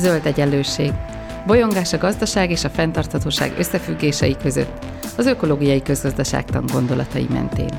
Zöld 0.00 0.26
egyenlőség. 0.26 0.92
Bolyongás 1.46 1.92
a 1.92 1.98
gazdaság 1.98 2.50
és 2.50 2.64
a 2.64 2.68
fenntarthatóság 2.68 3.58
összefüggései 3.58 4.36
között, 4.36 4.84
az 5.16 5.26
ökológiai 5.26 5.82
közgazdaságtan 5.82 6.64
gondolatai 6.72 7.26
mentén. 7.30 7.78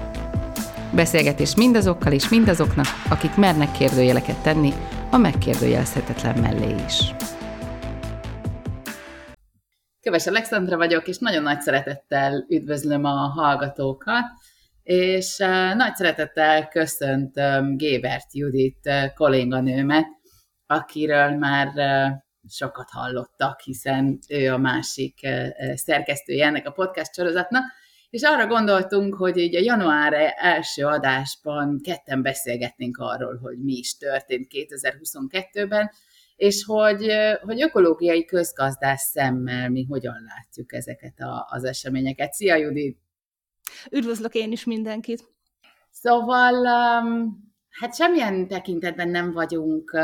Beszélgetés 0.94 1.56
mindazokkal 1.56 2.12
és 2.12 2.30
mindazoknak, 2.30 2.86
akik 3.10 3.36
mernek 3.36 3.72
kérdőjeleket 3.72 4.44
tenni, 4.44 4.74
a 5.12 5.18
megkérdőjelezhetetlen 5.18 6.40
mellé 6.40 6.76
is. 6.86 7.14
Köves 10.02 10.28
Alexandra 10.28 10.78
vagyok, 10.78 11.08
és 11.08 11.18
nagyon 11.18 11.44
nagy 11.44 11.62
szeretettel 11.62 12.46
üdvözlöm 12.50 13.04
a 13.04 13.32
hallgatókat, 13.36 14.26
és 14.84 15.38
uh, 15.40 15.76
nagy 15.76 15.96
szeretettel 15.96 16.68
köszöntöm 16.68 17.78
Gébert 17.78 18.34
Judit 18.34 18.80
uh, 18.84 19.14
kolléganőmet, 19.14 20.20
akiről 20.72 21.30
már 21.38 21.74
sokat 22.50 22.90
hallottak, 22.90 23.60
hiszen 23.60 24.20
ő 24.28 24.54
a 24.54 24.58
másik 24.58 25.28
szerkesztője 25.76 26.46
ennek 26.46 26.68
a 26.68 26.72
podcast 26.72 27.14
sorozatnak, 27.14 27.64
és 28.10 28.22
arra 28.22 28.48
gondoltunk, 28.48 29.16
hogy 29.16 29.38
így 29.38 29.56
a 29.56 29.60
január 29.60 30.34
első 30.36 30.86
adásban 30.86 31.80
ketten 31.84 32.22
beszélgetnénk 32.22 32.98
arról, 32.98 33.38
hogy 33.38 33.58
mi 33.58 33.74
is 33.74 33.98
történt 33.98 34.48
2022-ben, 34.50 35.92
és 36.36 36.64
hogy, 36.64 37.12
hogy 37.42 37.62
ökológiai 37.62 38.26
közgazdás 38.26 39.02
szemmel 39.02 39.70
mi 39.70 39.86
hogyan 39.90 40.18
látjuk 40.36 40.74
ezeket 40.74 41.20
a, 41.20 41.48
az 41.50 41.64
eseményeket. 41.64 42.34
Szia, 42.34 42.56
Judit! 42.56 43.00
Üdvözlök 43.92 44.34
én 44.34 44.52
is 44.52 44.64
mindenkit! 44.66 45.24
Szóval, 45.92 46.54
um, 46.54 47.51
hát 47.80 47.96
semmilyen 47.96 48.48
tekintetben 48.48 49.10
nem 49.10 49.32
vagyunk 49.32 49.98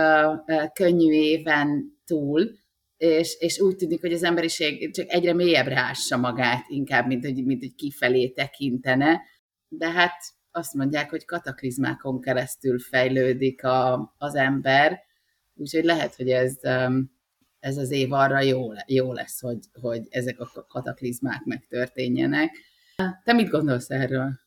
könnyű 0.74 1.12
éven 1.12 2.00
túl, 2.06 2.50
és, 2.98 3.36
és 3.40 3.60
úgy 3.60 3.76
tűnik, 3.76 4.02
hogy 4.02 4.14
az 4.14 4.24
emberiség 4.24 4.94
csak 4.94 5.10
egyre 5.10 5.34
mélyebbre 5.34 5.80
ássa 5.80 6.18
magát, 6.18 6.66
inkább, 6.68 7.08
mint 7.08 7.26
hogy, 7.26 7.46
mint 7.46 7.62
hogy 7.62 7.76
kifelé 7.76 8.30
tekintene. 8.30 9.22
De 9.68 9.92
hát 9.92 10.24
azt 10.52 10.74
mondják, 10.74 11.10
hogy 11.10 11.26
kataklizmákon 11.26 12.22
keresztül 12.22 12.80
fejlődik 12.80 13.64
a, 13.64 14.14
az 14.18 14.36
ember, 14.36 15.00
úgyhogy 15.56 15.84
lehet, 15.84 16.16
hogy 16.16 16.30
ez, 16.30 16.56
ez 17.60 17.78
az 17.78 17.92
év 17.92 18.12
arra 18.12 18.42
jó, 18.42 18.68
jó 18.86 19.14
lesz, 19.14 19.42
hogy, 19.42 19.60
hogy 19.82 20.08
ezek 20.10 20.40
a 20.40 20.66
kataklizmák 20.68 21.44
megtörténjenek. 21.44 22.52
Te 23.24 23.34
mit 23.34 23.50
gondolsz 23.50 23.90
erről? 23.90 24.40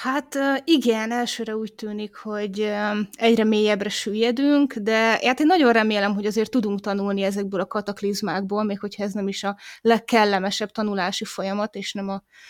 Hát 0.00 0.38
igen, 0.64 1.10
elsőre 1.12 1.56
úgy 1.56 1.74
tűnik, 1.74 2.16
hogy 2.16 2.72
egyre 3.16 3.44
mélyebbre 3.44 3.88
süllyedünk, 3.88 4.74
de 4.74 4.96
hát 4.96 5.40
én 5.40 5.46
nagyon 5.46 5.72
remélem, 5.72 6.14
hogy 6.14 6.26
azért 6.26 6.50
tudunk 6.50 6.80
tanulni 6.80 7.22
ezekből 7.22 7.60
a 7.60 7.66
kataklizmákból, 7.66 8.62
még 8.62 8.78
hogyha 8.78 9.02
ez 9.02 9.12
nem 9.12 9.28
is 9.28 9.44
a 9.44 9.56
legkellemesebb 9.80 10.70
tanulási 10.70 11.24
folyamat, 11.24 11.74
és 11.74 11.92
nem 11.92 12.08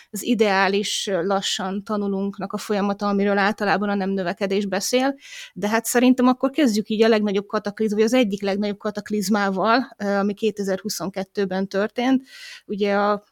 az 0.09 0.23
ideális 0.23 1.09
lassan 1.21 1.83
tanulunknak 1.83 2.53
a 2.53 2.57
folyamata, 2.57 3.07
amiről 3.07 3.37
általában 3.37 3.89
a 3.89 3.95
nem 3.95 4.09
növekedés 4.09 4.65
beszél, 4.65 5.15
de 5.53 5.69
hát 5.69 5.85
szerintem 5.85 6.27
akkor 6.27 6.49
kezdjük 6.49 6.89
így 6.89 7.03
a 7.03 7.07
legnagyobb 7.07 7.45
kataklizma, 7.45 7.95
vagy 7.95 8.05
az 8.05 8.13
egyik 8.13 8.41
legnagyobb 8.41 8.77
kataklizmával, 8.77 9.95
ami 9.97 10.33
2022-ben 10.39 11.67
történt, 11.67 12.27
ugye 12.65 12.95
a 12.95 13.23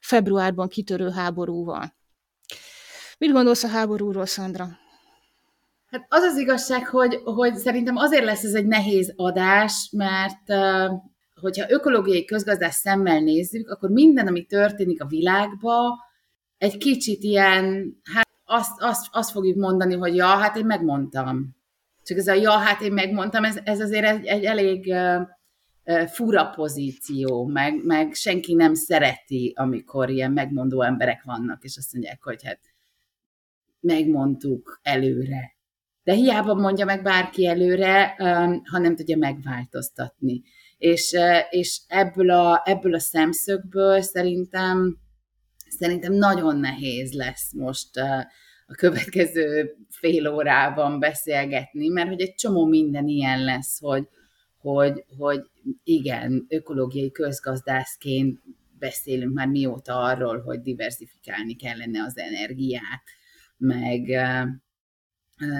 februárban 0.00 0.68
kitörő 0.68 1.10
háborúval. 1.10 2.02
Mit 3.18 3.32
gondolsz 3.32 3.64
a 3.64 3.68
háborúról, 3.68 4.26
Szandra? 4.26 4.68
Hát 5.86 6.06
az 6.08 6.22
az 6.22 6.36
igazság, 6.36 6.86
hogy, 6.86 7.20
hogy 7.24 7.54
szerintem 7.54 7.96
azért 7.96 8.24
lesz 8.24 8.44
ez 8.44 8.54
egy 8.54 8.66
nehéz 8.66 9.12
adás, 9.16 9.88
mert 9.92 10.52
hogyha 11.40 11.70
ökológiai 11.70 12.24
közgazdás 12.24 12.74
szemmel 12.74 13.20
nézzük, 13.20 13.70
akkor 13.70 13.90
minden, 13.90 14.26
ami 14.26 14.44
történik 14.44 15.02
a 15.02 15.06
világban, 15.06 15.92
egy 16.58 16.76
kicsit 16.76 17.22
ilyen, 17.22 17.94
hát 18.14 18.28
azt, 18.44 18.82
azt, 18.82 19.06
azt 19.10 19.30
fogjuk 19.30 19.56
mondani, 19.56 19.94
hogy 19.94 20.16
ja, 20.16 20.26
hát 20.26 20.56
én 20.56 20.66
megmondtam. 20.66 21.56
Csak 22.02 22.18
ez 22.18 22.28
a 22.28 22.32
ja, 22.32 22.50
hát 22.50 22.80
én 22.80 22.92
megmondtam, 22.92 23.44
ez, 23.44 23.58
ez 23.64 23.80
azért 23.80 24.04
egy, 24.04 24.24
egy 24.24 24.44
elég 24.44 24.94
fura 26.06 26.46
pozíció, 26.46 27.46
meg, 27.46 27.84
meg 27.84 28.14
senki 28.14 28.54
nem 28.54 28.74
szereti, 28.74 29.52
amikor 29.56 30.10
ilyen 30.10 30.32
megmondó 30.32 30.82
emberek 30.82 31.22
vannak, 31.22 31.64
és 31.64 31.76
azt 31.76 31.92
mondják, 31.92 32.22
hogy 32.22 32.44
hát 32.44 32.60
megmondtuk 33.84 34.80
előre. 34.82 35.52
De 36.02 36.12
hiába 36.12 36.54
mondja 36.54 36.84
meg 36.84 37.02
bárki 37.02 37.46
előre, 37.46 38.16
um, 38.18 38.62
ha 38.70 38.78
nem 38.78 38.96
tudja 38.96 39.16
megváltoztatni. 39.16 40.42
És, 40.78 41.12
uh, 41.12 41.38
és 41.50 41.80
ebből, 41.86 42.30
a, 42.30 42.62
ebből 42.64 42.94
a 42.94 42.98
szemszögből 42.98 44.00
szerintem, 44.00 44.98
szerintem 45.68 46.12
nagyon 46.12 46.56
nehéz 46.56 47.12
lesz 47.12 47.52
most 47.52 47.96
uh, 47.96 48.24
a 48.66 48.74
következő 48.74 49.76
fél 49.88 50.26
órában 50.28 50.98
beszélgetni, 50.98 51.88
mert 51.88 52.08
hogy 52.08 52.20
egy 52.20 52.34
csomó 52.34 52.66
minden 52.66 53.06
ilyen 53.06 53.44
lesz, 53.44 53.80
hogy, 53.80 54.08
hogy, 54.58 55.04
hogy 55.18 55.40
igen, 55.84 56.46
ökológiai 56.48 57.10
közgazdászként 57.10 58.40
beszélünk 58.78 59.34
már 59.34 59.48
mióta 59.48 59.98
arról, 59.98 60.40
hogy 60.40 60.60
diversifikálni 60.60 61.56
kellene 61.56 62.02
az 62.02 62.18
energiát, 62.18 63.02
meg, 63.56 64.00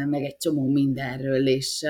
meg 0.07 0.23
egy 0.23 0.37
csomó 0.37 0.73
mindenről, 0.73 1.47
és, 1.47 1.87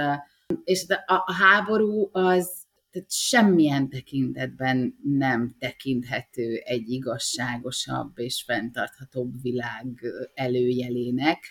és 0.65 0.87
a, 0.89 1.15
a 1.27 1.33
háború 1.33 2.09
az 2.13 2.65
tehát 2.95 3.13
semmilyen 3.13 3.89
tekintetben 3.89 4.95
nem 5.03 5.57
tekinthető 5.59 6.57
egy 6.65 6.91
igazságosabb 6.91 8.19
és 8.19 8.43
fenntarthatóbb 8.47 9.43
világ 9.43 9.87
előjelének. 10.35 11.45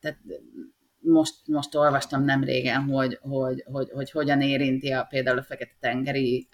Tehát 0.00 0.18
most, 1.00 1.34
most 1.46 1.74
olvastam 1.74 2.24
nem 2.24 2.44
régen, 2.44 2.82
hogy, 2.82 3.18
hogy, 3.20 3.62
hogy, 3.66 3.90
hogy 3.90 4.10
hogyan 4.10 4.40
érinti 4.40 4.90
a, 4.92 5.04
például 5.04 5.38
a 5.38 5.42
fekete-tengeri 5.42 6.48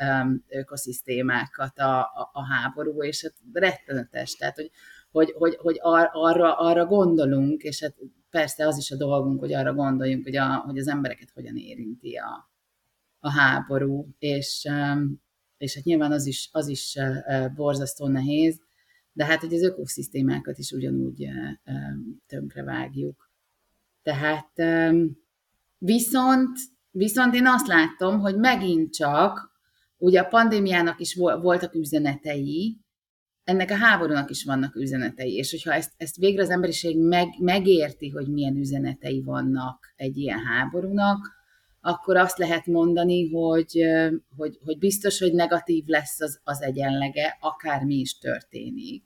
ökoszisztémákat 0.48 1.78
a, 1.78 2.00
a, 2.00 2.30
a 2.32 2.44
háború, 2.52 3.02
és 3.02 3.22
hát 3.22 3.34
rettenetes. 3.52 4.36
Tehát, 4.36 4.54
hogy 4.54 4.70
hogy, 5.10 5.34
hogy, 5.38 5.56
hogy 5.56 5.76
ar, 5.80 6.08
arra, 6.12 6.58
arra 6.58 6.86
gondolunk, 6.86 7.62
és 7.62 7.80
hát 7.80 7.94
persze 8.30 8.66
az 8.66 8.78
is 8.78 8.90
a 8.90 8.96
dolgunk, 8.96 9.40
hogy 9.40 9.52
arra 9.52 9.74
gondoljunk, 9.74 10.24
hogy, 10.24 10.36
a, 10.36 10.56
hogy 10.56 10.78
az 10.78 10.88
embereket 10.88 11.30
hogyan 11.30 11.56
érinti 11.56 12.16
a, 12.16 12.50
a 13.20 13.30
háború, 13.30 14.08
és, 14.18 14.68
és 15.58 15.74
hát 15.74 15.84
nyilván 15.84 16.12
az 16.12 16.26
is, 16.26 16.48
az 16.52 16.68
is 16.68 16.96
uh, 16.98 17.16
uh, 17.26 17.54
borzasztó 17.54 18.06
nehéz, 18.06 18.60
de 19.12 19.24
hát, 19.24 19.40
hogy 19.40 19.54
az 19.54 19.62
ökoszisztémákat 19.62 20.58
is 20.58 20.72
ugyanúgy 20.72 21.24
uh, 21.24 21.74
um, 21.74 22.22
tönkrevágjuk. 22.26 23.30
Tehát 24.02 24.52
viszont, 25.78 26.58
viszont 26.90 27.34
én 27.34 27.46
azt 27.46 27.66
látom, 27.66 28.20
hogy 28.20 28.36
megint 28.36 28.92
csak, 28.92 29.50
ugye 29.96 30.20
a 30.20 30.28
pandémiának 30.28 31.00
is 31.00 31.14
voltak 31.14 31.74
üzenetei, 31.74 32.78
ennek 33.44 33.70
a 33.70 33.76
háborúnak 33.76 34.30
is 34.30 34.44
vannak 34.44 34.76
üzenetei, 34.76 35.34
és 35.34 35.50
hogyha 35.50 35.72
ezt, 35.72 35.92
ezt 35.96 36.16
végre 36.16 36.42
az 36.42 36.50
emberiség 36.50 36.98
meg, 36.98 37.28
megérti, 37.38 38.08
hogy 38.08 38.28
milyen 38.28 38.56
üzenetei 38.56 39.22
vannak 39.22 39.92
egy 39.96 40.16
ilyen 40.16 40.38
háborúnak, 40.38 41.38
akkor 41.80 42.16
azt 42.16 42.38
lehet 42.38 42.66
mondani, 42.66 43.30
hogy, 43.30 43.84
hogy, 44.36 44.58
hogy 44.64 44.78
biztos, 44.78 45.18
hogy 45.18 45.32
negatív 45.32 45.84
lesz 45.86 46.20
az, 46.20 46.40
az 46.44 46.62
egyenlege, 46.62 47.36
akármi 47.40 47.94
is 47.94 48.18
történik, 48.18 49.04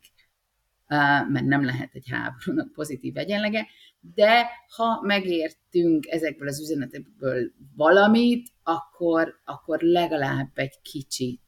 mert 1.28 1.44
nem 1.44 1.64
lehet 1.64 1.90
egy 1.92 2.08
háborúnak 2.10 2.72
pozitív 2.72 3.16
egyenlege, 3.16 3.66
de 4.14 4.46
ha 4.76 5.00
megértünk 5.02 6.06
ezekből 6.06 6.48
az 6.48 6.60
üzenetekből 6.60 7.52
valamit, 7.76 8.48
akkor, 8.62 9.34
akkor 9.44 9.80
legalább 9.80 10.50
egy 10.54 10.80
kicsit 10.82 11.40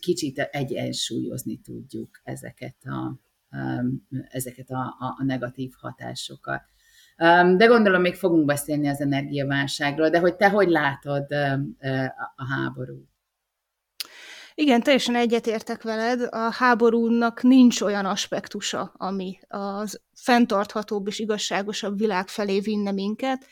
kicsit 0.00 0.38
egyensúlyozni 0.38 1.60
tudjuk 1.60 2.20
ezeket 2.24 2.76
a, 2.84 3.20
um, 3.56 4.06
ezeket 4.28 4.70
a, 4.70 4.96
a 5.18 5.24
negatív 5.24 5.72
hatásokat. 5.76 6.62
Um, 7.18 7.56
de 7.56 7.66
gondolom, 7.66 8.00
még 8.00 8.14
fogunk 8.14 8.44
beszélni 8.44 8.88
az 8.88 9.00
energiaválságról, 9.00 10.08
de 10.08 10.18
hogy 10.18 10.36
te 10.36 10.50
hogy 10.50 10.68
látod 10.68 11.26
um, 11.30 11.76
a 12.36 12.46
háborút? 12.54 13.11
Igen, 14.62 14.82
teljesen 14.82 15.14
egyetértek 15.14 15.82
veled. 15.82 16.28
A 16.30 16.52
háborúnak 16.52 17.42
nincs 17.42 17.80
olyan 17.80 18.04
aspektusa, 18.04 18.92
ami 18.96 19.38
az 19.48 20.00
fenntarthatóbb 20.14 21.06
és 21.06 21.18
igazságosabb 21.18 21.98
világ 21.98 22.28
felé 22.28 22.60
vinne 22.60 22.92
minket. 22.92 23.46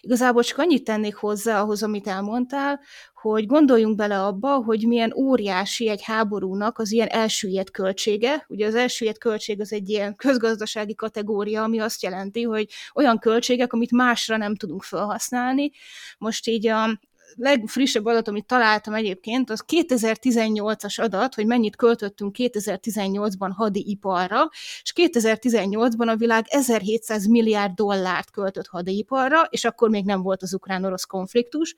Igazából 0.00 0.42
csak 0.42 0.58
annyit 0.58 0.84
tennék 0.84 1.14
hozzá 1.14 1.60
ahhoz, 1.60 1.82
amit 1.82 2.06
elmondtál, 2.06 2.80
hogy 3.14 3.46
gondoljunk 3.46 3.96
bele 3.96 4.22
abba, 4.22 4.54
hogy 4.54 4.86
milyen 4.86 5.12
óriási 5.16 5.88
egy 5.88 6.02
háborúnak 6.02 6.78
az 6.78 6.92
ilyen 6.92 7.08
elsüllyedt 7.08 7.70
költsége. 7.70 8.44
Ugye 8.48 8.66
az 8.66 8.74
elsüllyedt 8.74 9.18
költség 9.18 9.60
az 9.60 9.72
egy 9.72 9.88
ilyen 9.88 10.16
közgazdasági 10.16 10.94
kategória, 10.94 11.62
ami 11.62 11.78
azt 11.78 12.02
jelenti, 12.02 12.42
hogy 12.42 12.68
olyan 12.94 13.18
költségek, 13.18 13.72
amit 13.72 13.92
másra 13.92 14.36
nem 14.36 14.56
tudunk 14.56 14.82
felhasználni. 14.82 15.70
Most 16.18 16.48
így 16.48 16.66
a 16.66 16.98
legfrissebb 17.36 18.06
adat, 18.06 18.28
amit 18.28 18.46
találtam 18.46 18.94
egyébként, 18.94 19.50
az 19.50 19.64
2018-as 19.66 21.00
adat, 21.00 21.34
hogy 21.34 21.46
mennyit 21.46 21.76
költöttünk 21.76 22.36
2018-ban 22.38 23.50
hadiiparra, 23.54 24.48
és 24.82 24.92
2018-ban 24.94 26.08
a 26.08 26.16
világ 26.16 26.44
1700 26.48 27.26
milliárd 27.26 27.74
dollárt 27.74 28.30
költött 28.30 28.66
hadiiparra, 28.66 29.42
és 29.50 29.64
akkor 29.64 29.88
még 29.88 30.04
nem 30.04 30.22
volt 30.22 30.42
az 30.42 30.54
ukrán-orosz 30.54 31.04
konfliktus 31.04 31.76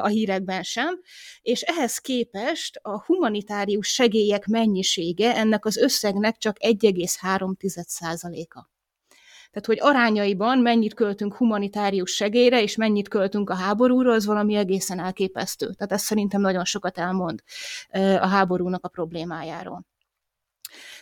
a 0.00 0.06
hírekben 0.06 0.62
sem, 0.62 1.00
és 1.42 1.62
ehhez 1.62 1.98
képest 1.98 2.78
a 2.82 3.04
humanitárius 3.04 3.88
segélyek 3.88 4.46
mennyisége 4.46 5.36
ennek 5.36 5.64
az 5.64 5.76
összegnek 5.76 6.36
csak 6.36 6.56
1,3%-a. 6.60 8.77
Tehát, 9.50 9.66
hogy 9.66 9.78
arányaiban 9.80 10.58
mennyit 10.58 10.94
költünk 10.94 11.34
humanitárius 11.34 12.10
segélyre, 12.10 12.62
és 12.62 12.76
mennyit 12.76 13.08
költünk 13.08 13.50
a 13.50 13.54
háborúra, 13.54 14.12
az 14.12 14.26
valami 14.26 14.54
egészen 14.54 14.98
elképesztő. 14.98 15.66
Tehát 15.66 15.92
ez 15.92 16.02
szerintem 16.02 16.40
nagyon 16.40 16.64
sokat 16.64 16.98
elmond 16.98 17.42
a 18.20 18.26
háborúnak 18.26 18.84
a 18.84 18.88
problémájáról. 18.88 19.84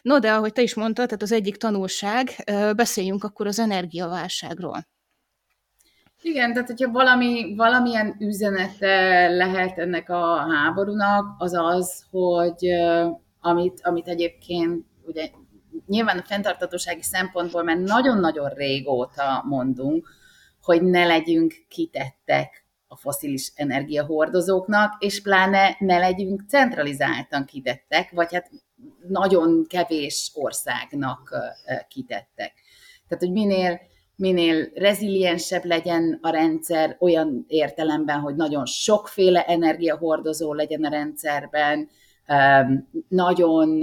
No, 0.03 0.19
de 0.19 0.33
ahogy 0.33 0.53
te 0.53 0.63
is 0.63 0.75
mondtad, 0.75 1.07
tehát 1.07 1.23
az 1.23 1.33
egyik 1.33 1.57
tanulság, 1.57 2.31
beszéljünk 2.77 3.25
akkor 3.25 3.47
az 3.47 3.59
energiaválságról. 3.59 4.87
Igen, 6.23 6.53
tehát 6.53 6.69
hogyha 6.69 6.91
valami, 6.91 7.55
valamilyen 7.57 8.17
üzenete 8.19 9.29
lehet 9.29 9.79
ennek 9.79 10.11
a 10.11 10.37
háborúnak, 10.37 11.35
az 11.39 11.55
az, 11.55 12.05
hogy 12.11 12.69
amit, 13.41 13.81
amit 13.83 14.09
egyébként 14.09 14.85
ugye 15.07 15.31
nyilván 15.87 16.19
a 16.19 16.23
fenntartatósági 16.23 17.03
szempontból 17.03 17.63
mert 17.63 17.81
nagyon-nagyon 17.81 18.49
régóta 18.49 19.45
mondunk, 19.49 20.09
hogy 20.63 20.83
ne 20.83 21.07
legyünk 21.07 21.55
kitettek 21.69 22.65
a 22.89 22.97
foszilis 22.97 23.53
energiahordozóknak, 23.55 24.97
és 24.99 25.23
pláne 25.23 25.77
ne 25.79 25.99
legyünk 25.99 26.43
centralizáltan 26.49 27.45
kitettek, 27.45 28.11
vagy 28.11 28.35
hát 28.35 28.51
nagyon 29.09 29.65
kevés 29.69 30.31
országnak 30.35 31.35
kitettek. 31.89 32.53
Tehát, 33.09 33.25
hogy 33.25 33.33
minél, 33.33 33.81
minél 34.17 34.69
reziliensebb 34.75 35.65
legyen 35.65 36.19
a 36.23 36.31
rendszer 36.31 36.97
olyan 37.01 37.45
értelemben, 37.49 38.21
hogy 38.21 38.35
nagyon 38.35 38.67
sokféle 38.67 39.45
energiahordozó 39.45 40.53
legyen 40.53 40.85
a 40.85 40.89
rendszerben, 40.89 41.89
nagyon 43.09 43.83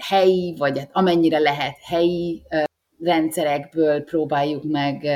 helyi, 0.00 0.54
vagy 0.58 0.78
hát 0.78 0.90
amennyire 0.92 1.38
lehet 1.38 1.76
helyi 1.82 2.42
rendszerekből 3.00 4.04
próbáljuk 4.04 4.64
meg 4.64 5.06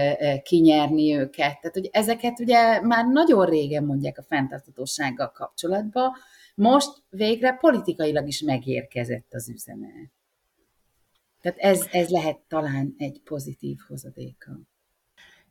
kinyerni 0.42 1.14
őket. 1.14 1.60
Tehát, 1.60 1.72
hogy 1.72 1.88
ezeket 1.92 2.40
ugye 2.40 2.80
már 2.80 3.06
nagyon 3.06 3.46
régen 3.46 3.84
mondják 3.84 4.18
a 4.18 4.22
fenntartatósággal 4.22 5.30
kapcsolatban, 5.30 6.12
most 6.54 6.90
végre 7.10 7.52
politikailag 7.52 8.28
is 8.28 8.40
megérkezett 8.40 9.34
az 9.34 9.48
üzenet. 9.48 10.12
Tehát 11.40 11.58
ez, 11.58 11.86
ez 11.92 12.08
lehet 12.08 12.38
talán 12.48 12.94
egy 12.98 13.20
pozitív 13.24 13.78
hozadéka. 13.88 14.60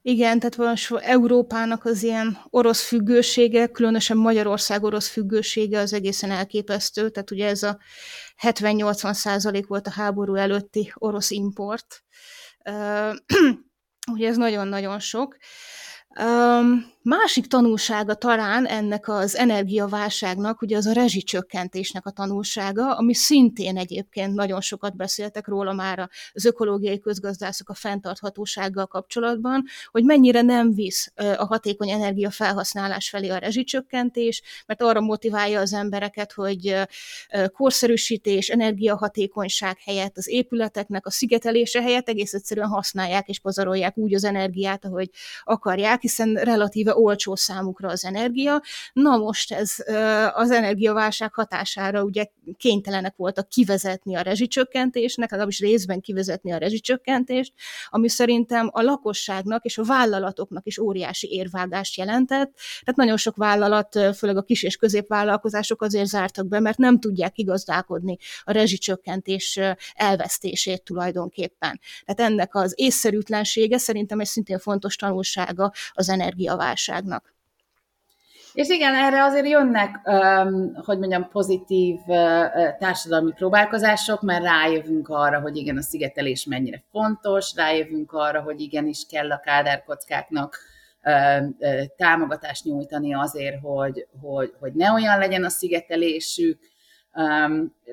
Igen, 0.06 0.40
tehát 0.40 0.56
van 0.56 1.02
Európának 1.02 1.86
az 1.86 2.04
ilyen 2.04 2.38
orosz 2.50 2.88
függősége, 2.88 3.68
különösen 3.68 4.18
Magyarország 4.18 4.84
orosz 4.84 5.08
függősége 5.08 5.80
az 5.80 5.94
egészen 5.94 6.32
elképesztő, 6.32 7.10
tehát 7.10 7.32
ugye 7.32 7.48
ez 7.48 7.64
a 7.64 7.80
70-80 8.42 9.14
százalék 9.14 9.68
volt 9.68 9.88
a 9.88 9.92
háború 9.92 10.36
előtti 10.36 10.94
orosz 10.96 11.30
import. 11.30 12.04
ugye 14.14 14.28
ez 14.28 14.38
nagyon-nagyon 14.38 15.00
sok. 15.00 15.38
Másik 17.04 17.48
tanulsága 17.48 18.14
talán 18.14 18.66
ennek 18.66 19.08
az 19.08 19.36
energiaválságnak, 19.36 20.62
ugye 20.62 20.78
az 20.78 20.86
a 20.86 20.92
rezsicsökkentésnek 20.92 22.06
a 22.06 22.12
tanulsága, 22.12 22.96
ami 22.96 23.14
szintén 23.14 23.78
egyébként 23.78 24.34
nagyon 24.34 24.62
sokat 24.62 24.96
beszéltek 24.96 25.48
róla 25.48 25.74
már 25.74 26.10
az 26.34 26.46
ökológiai 26.46 27.00
közgazdászok 27.00 27.70
a 27.70 27.74
fenntarthatósággal 27.74 28.86
kapcsolatban, 28.86 29.64
hogy 29.92 30.04
mennyire 30.04 30.42
nem 30.42 30.74
visz 30.74 31.12
a 31.16 31.46
hatékony 31.46 31.90
energia 31.90 32.30
felhasználás 32.30 33.10
felé 33.10 33.30
a 33.30 33.38
rezsicsökkentés, 33.38 34.42
mert 34.66 34.82
arra 34.82 35.02
motiválja 35.02 35.60
az 35.60 35.74
embereket, 35.74 36.32
hogy 36.32 36.76
korszerűsítés, 37.54 38.50
energiahatékonyság 38.50 39.78
helyett 39.86 40.18
az 40.18 40.30
épületeknek 40.30 41.06
a 41.06 41.12
szigetelése 41.12 41.82
helyett 41.82 42.10
egész 42.10 42.34
egyszerűen 42.34 42.68
használják 42.68 43.28
és 43.28 43.40
pazarolják 43.40 43.98
úgy 43.98 44.14
az 44.14 44.24
energiát, 44.24 44.86
ahogy 44.86 45.10
akarják, 45.44 46.02
hiszen 46.02 46.34
relatíve 46.34 46.93
olcsó 46.96 47.36
számukra 47.36 47.90
az 47.90 48.06
energia. 48.06 48.62
Na 48.94 49.18
most 49.18 49.54
ez 49.54 49.76
az 50.34 50.52
energiaválság 50.52 51.34
hatására 51.34 52.04
ugye 52.04 52.26
kénytelenek 52.58 53.16
voltak 53.16 53.50
kivezetni 53.50 54.16
a 54.16 54.22
rezsicsökkentésnek, 54.22 55.30
legalábbis 55.30 55.60
részben 55.60 56.02
kivezetni 56.02 56.52
a 56.52 56.58
rezsicsökkentést, 56.58 57.54
ami 57.90 58.10
szerintem 58.10 58.70
a 58.72 58.82
lakosságnak 58.82 59.66
és 59.66 59.78
a 59.78 59.84
vállalatoknak 59.84 60.66
is 60.66 60.78
óriási 60.78 61.28
érvágást 61.32 61.98
jelentett. 61.98 62.52
Tehát 62.84 62.96
nagyon 62.96 63.18
sok 63.18 63.36
vállalat, 63.36 64.00
főleg 64.16 64.38
a 64.38 64.42
kis 64.42 64.64
és 64.64 64.76
középvállalkozások 64.76 65.82
azért 65.82 66.08
zártak 66.08 66.48
be, 66.48 66.60
mert 66.60 66.78
nem 66.78 67.00
tudják 67.00 67.38
igazdálkodni 67.38 68.18
a 68.44 68.52
rezsicsökkentés 68.52 69.60
elvesztését 69.94 70.84
tulajdonképpen. 70.84 71.80
Tehát 72.06 72.32
ennek 72.32 72.56
az 72.56 72.74
észszerűtlensége 72.76 73.78
szerintem 73.78 74.20
egy 74.20 74.28
szintén 74.28 74.60
fontos 74.60 74.96
tanulsága 74.96 75.72
az 75.94 76.10
energiaválságnak. 76.88 77.32
És 78.54 78.70
igen, 78.70 78.96
erre 78.96 79.24
azért 79.24 79.48
jönnek, 79.48 80.00
hogy 80.86 81.00
mondjam, 81.00 81.30
pozitív 81.30 82.00
társadalmi 82.80 83.32
próbálkozások, 83.32 84.22
mert 84.22 84.44
rájövünk 84.44 85.10
arra, 85.10 85.40
hogy 85.42 85.58
igen, 85.58 85.78
a 85.78 85.82
szigetelés 85.82 86.46
mennyire 86.46 86.84
fontos, 86.92 87.54
rájövünk 87.56 88.12
arra, 88.12 88.42
hogy 88.42 88.62
igenis 88.62 89.06
kell 89.10 89.32
a 89.32 89.40
kádárkockáknak 89.40 90.58
támogatást 91.98 92.64
nyújtani 92.64 93.14
azért, 93.14 93.60
hogy, 93.62 94.08
hogy, 94.22 94.54
hogy 94.60 94.74
ne 94.74 94.92
olyan 94.92 95.18
legyen 95.18 95.44
a 95.44 95.50
szigetelésük, 95.50 96.60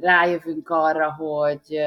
rájövünk 0.01 0.69
arra, 0.69 1.13
hogy 1.13 1.81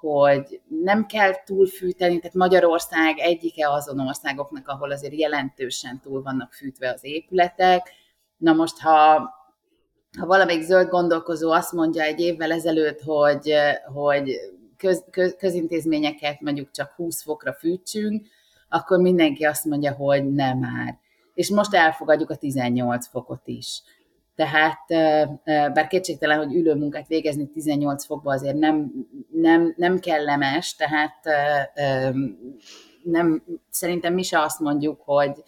hogy 0.00 0.60
nem 0.82 1.06
kell 1.06 1.42
túlfűteni, 1.44 2.18
tehát 2.18 2.36
Magyarország 2.36 3.18
egyike 3.18 3.70
azon 3.70 4.00
országoknak, 4.00 4.68
ahol 4.68 4.90
azért 4.90 5.18
jelentősen 5.18 6.00
túl 6.02 6.22
vannak 6.22 6.52
fűtve 6.52 6.92
az 6.92 7.04
épületek. 7.04 7.92
Na 8.36 8.52
most, 8.52 8.78
ha, 8.78 9.16
ha 10.18 10.26
valamelyik 10.26 10.62
zöld 10.62 10.88
gondolkozó 10.88 11.50
azt 11.50 11.72
mondja 11.72 12.02
egy 12.02 12.20
évvel 12.20 12.52
ezelőtt, 12.52 13.00
hogy, 13.00 13.54
hogy 13.92 14.36
köz, 14.76 15.04
köz, 15.10 15.36
közintézményeket 15.38 16.40
mondjuk 16.40 16.70
csak 16.70 16.90
20 16.90 17.22
fokra 17.22 17.52
fűtsünk, 17.52 18.26
akkor 18.68 18.98
mindenki 18.98 19.44
azt 19.44 19.64
mondja, 19.64 19.92
hogy 19.92 20.32
nem 20.32 20.58
már. 20.58 20.98
És 21.34 21.50
most 21.50 21.74
elfogadjuk 21.74 22.30
a 22.30 22.36
18 22.36 23.08
fokot 23.08 23.42
is. 23.44 23.82
Tehát 24.34 24.78
bár 25.72 25.86
kétségtelen, 25.86 26.38
hogy 26.38 26.54
ülő 26.54 26.74
munkát 26.74 27.08
végezni 27.08 27.48
18 27.48 28.04
fokba 28.04 28.32
azért 28.32 28.56
nem, 28.56 28.92
nem, 29.30 29.74
nem 29.76 29.98
kellemes, 29.98 30.74
tehát 30.74 31.16
nem, 33.02 33.42
szerintem 33.70 34.14
mi 34.14 34.22
se 34.22 34.40
azt 34.40 34.60
mondjuk, 34.60 35.00
hogy, 35.04 35.42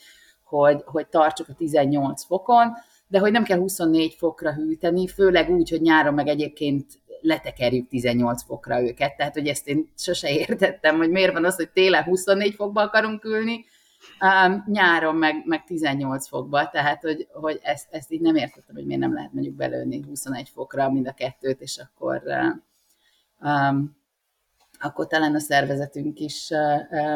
hogy, 0.44 0.82
hogy 0.84 1.06
tartsuk 1.06 1.48
a 1.48 1.54
18 1.54 2.24
fokon, 2.24 2.72
de 3.08 3.18
hogy 3.18 3.32
nem 3.32 3.44
kell 3.44 3.58
24 3.58 4.14
fokra 4.14 4.52
hűteni, 4.52 5.08
főleg 5.08 5.50
úgy, 5.50 5.70
hogy 5.70 5.80
nyáron 5.80 6.14
meg 6.14 6.26
egyébként 6.26 6.86
letekerjük 7.20 7.88
18 7.88 8.42
fokra 8.42 8.82
őket. 8.82 9.16
Tehát, 9.16 9.34
hogy 9.34 9.46
ezt 9.46 9.68
én 9.68 9.92
sose 9.96 10.30
értettem, 10.30 10.96
hogy 10.96 11.10
miért 11.10 11.32
van 11.32 11.44
az, 11.44 11.56
hogy 11.56 11.70
télen 11.70 12.02
24 12.02 12.54
fokba 12.54 12.82
akarunk 12.82 13.24
ülni, 13.24 13.64
Um, 14.20 14.64
nyáron 14.66 15.14
meg, 15.14 15.42
meg 15.46 15.64
18 15.64 16.28
fokba, 16.28 16.68
tehát 16.70 17.02
hogy, 17.02 17.28
hogy 17.32 17.60
ezt, 17.62 17.86
ezt 17.90 18.12
így 18.12 18.20
nem 18.20 18.34
értettem, 18.34 18.74
hogy 18.74 18.86
miért 18.86 19.00
nem 19.00 19.14
lehet 19.14 19.32
mondjuk 19.32 19.54
belőni 19.54 20.04
21 20.08 20.48
fokra 20.48 20.90
mind 20.90 21.06
a 21.06 21.12
kettőt, 21.12 21.60
és 21.60 21.78
akkor 21.78 22.22
um, 23.40 24.00
akkor 24.82 25.06
talán 25.06 25.34
a 25.34 25.38
szervezetünk 25.38 26.18
is 26.18 26.50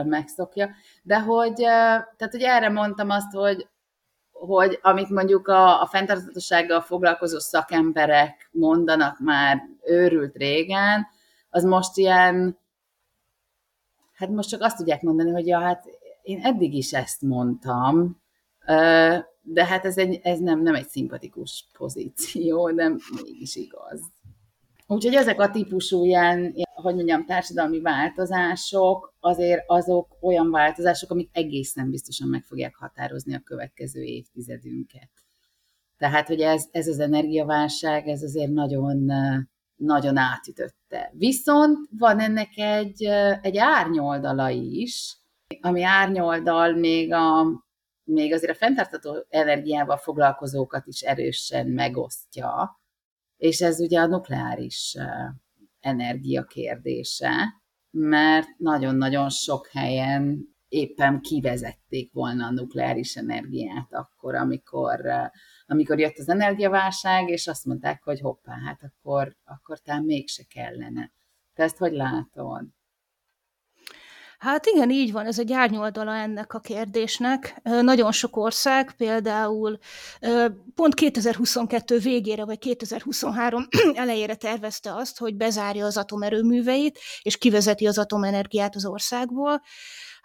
megszokja. 0.05 0.71
De 1.02 1.21
hogy, 1.21 1.55
tehát, 1.55 2.28
hogy 2.31 2.43
erre 2.43 2.69
mondtam 2.69 3.11
azt, 3.11 3.33
hogy, 3.33 3.69
hogy 4.33 4.78
amit 4.83 5.09
mondjuk 5.09 5.49
a, 5.49 5.83
a 5.83 5.87
fenntarthatósággal 5.87 6.81
foglalkozó 6.81 7.38
szakemberek 7.38 8.49
mondanak 8.52 9.19
már 9.19 9.62
őrült 9.85 10.37
régen, 10.37 11.07
az 11.50 11.64
most 11.64 11.97
ilyen, 11.97 12.59
hát 14.14 14.28
most 14.28 14.49
csak 14.49 14.62
azt 14.62 14.76
tudják 14.76 15.02
mondani, 15.02 15.31
hogy 15.31 15.47
ja, 15.47 15.61
hát 15.61 15.96
én 16.26 16.40
eddig 16.40 16.75
is 16.75 16.92
ezt 16.92 17.23
mondtam, 17.23 18.21
de 19.42 19.64
hát 19.64 19.85
ez, 19.85 19.99
egy, 19.99 20.21
ez 20.23 20.38
nem, 20.38 20.62
nem 20.62 20.75
egy 20.75 20.88
szimpatikus 20.88 21.66
pozíció, 21.78 22.73
de 22.73 22.88
mégis 23.23 23.56
igaz. 23.56 24.00
Úgyhogy 24.87 25.14
ezek 25.14 25.40
a 25.40 25.50
típusú 25.50 26.04
ilyen, 26.04 26.54
hogy 26.75 26.95
mondjam, 26.95 27.25
társadalmi 27.25 27.80
változások, 27.80 29.14
azért 29.21 29.62
azok 29.66 30.16
olyan 30.21 30.50
változások, 30.50 31.11
amik 31.11 31.30
egészen 31.33 31.90
biztosan 31.90 32.28
meg 32.28 32.42
fogják 32.42 32.75
határozni 32.75 33.35
a 33.35 33.42
következő 33.45 34.02
évtizedünket. 34.02 35.11
Tehát, 35.99 36.26
hogy 36.26 36.40
ez, 36.40 36.64
ez 36.71 36.88
az 36.88 36.99
energiaválság, 36.99 38.09
ez 38.09 38.23
azért 38.23 38.50
nagyon, 38.50 39.12
nagyon 39.76 40.16
átütötte. 40.16 41.12
Viszont 41.14 41.88
van 41.99 42.21
ennek 42.21 42.50
egy, 42.56 43.04
egy 43.42 43.56
árnyoldala 43.56 44.50
is, 44.50 45.16
ami 45.61 45.83
árnyoldal 45.83 46.73
még, 46.73 47.12
a, 47.12 47.45
még 48.05 48.33
azért 48.33 48.53
a 48.53 48.57
fenntartató 48.57 49.25
energiával 49.29 49.97
foglalkozókat 49.97 50.87
is 50.87 51.00
erősen 51.00 51.67
megosztja, 51.67 52.81
és 53.37 53.61
ez 53.61 53.81
ugye 53.81 54.00
a 54.00 54.07
nukleáris 54.07 54.97
energia 55.81 56.45
kérdése, 56.45 57.33
mert 57.91 58.49
nagyon-nagyon 58.59 59.29
sok 59.29 59.67
helyen 59.67 60.55
éppen 60.69 61.21
kivezették 61.21 62.12
volna 62.12 62.47
a 62.47 62.50
nukleáris 62.50 63.17
energiát 63.17 63.93
akkor, 63.93 64.35
amikor, 64.35 65.00
amikor 65.67 65.99
jött 65.99 66.19
az 66.19 66.29
energiaválság, 66.29 67.29
és 67.29 67.47
azt 67.47 67.65
mondták, 67.65 68.03
hogy 68.03 68.21
hoppá, 68.21 68.53
hát 68.67 68.83
akkor, 68.83 69.37
akkor 69.45 69.79
talán 69.79 70.03
mégse 70.03 70.45
kellene. 70.45 71.12
Te 71.55 71.62
ezt 71.62 71.76
hogy 71.76 71.93
látod? 71.93 72.67
Hát 74.47 74.67
igen, 74.67 74.91
így 74.91 75.12
van, 75.12 75.26
ez 75.26 75.38
egy 75.38 75.53
árnyoldala 75.53 76.15
ennek 76.15 76.55
a 76.55 76.59
kérdésnek. 76.59 77.61
Nagyon 77.62 78.12
sok 78.12 78.37
ország, 78.37 78.93
például 78.97 79.79
pont 80.75 80.95
2022 80.95 81.99
végére 81.99 82.45
vagy 82.45 82.59
2023 82.59 83.67
elejére 83.95 84.35
tervezte 84.35 84.95
azt, 84.95 85.19
hogy 85.19 85.37
bezárja 85.37 85.87
az 85.87 85.97
atomerőműveit, 85.97 86.99
és 87.23 87.37
kivezeti 87.37 87.87
az 87.87 87.99
atomenergiát 87.99 88.75
az 88.75 88.87
országból. 88.87 89.62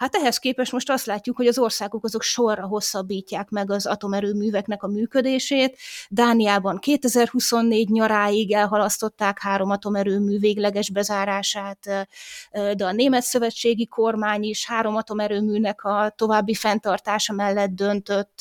Hát 0.02 0.16
ehhez 0.16 0.38
képest 0.38 0.72
most 0.72 0.90
azt 0.90 1.06
látjuk, 1.06 1.36
hogy 1.36 1.48
az 1.48 1.58
országok 1.58 2.04
azok 2.04 2.22
sorra 2.22 2.66
hosszabbítják 2.66 3.50
meg 3.50 3.72
az 3.72 3.86
atomerőműveknek 3.86 4.84
a 4.84 4.88
működését. 4.88 5.78
Dániában 6.10 6.80
2024 6.80 7.90
nyaráig 7.90 8.52
elhalasztották 8.52 9.40
három 9.40 9.70
atomerőmű 9.70 10.40
végleges 10.40 10.90
bezárását, 10.90 12.08
de 12.52 12.86
a 12.86 12.92
német 12.92 13.24
szövetségi 13.24 13.88
kormány 13.88 14.44
is 14.44 14.66
három 14.66 14.96
atomerőműnek 14.96 15.84
a 15.84 16.14
további 16.16 16.54
fenntartása 16.54 17.34
mellett 17.34 17.72
döntött. 17.72 18.38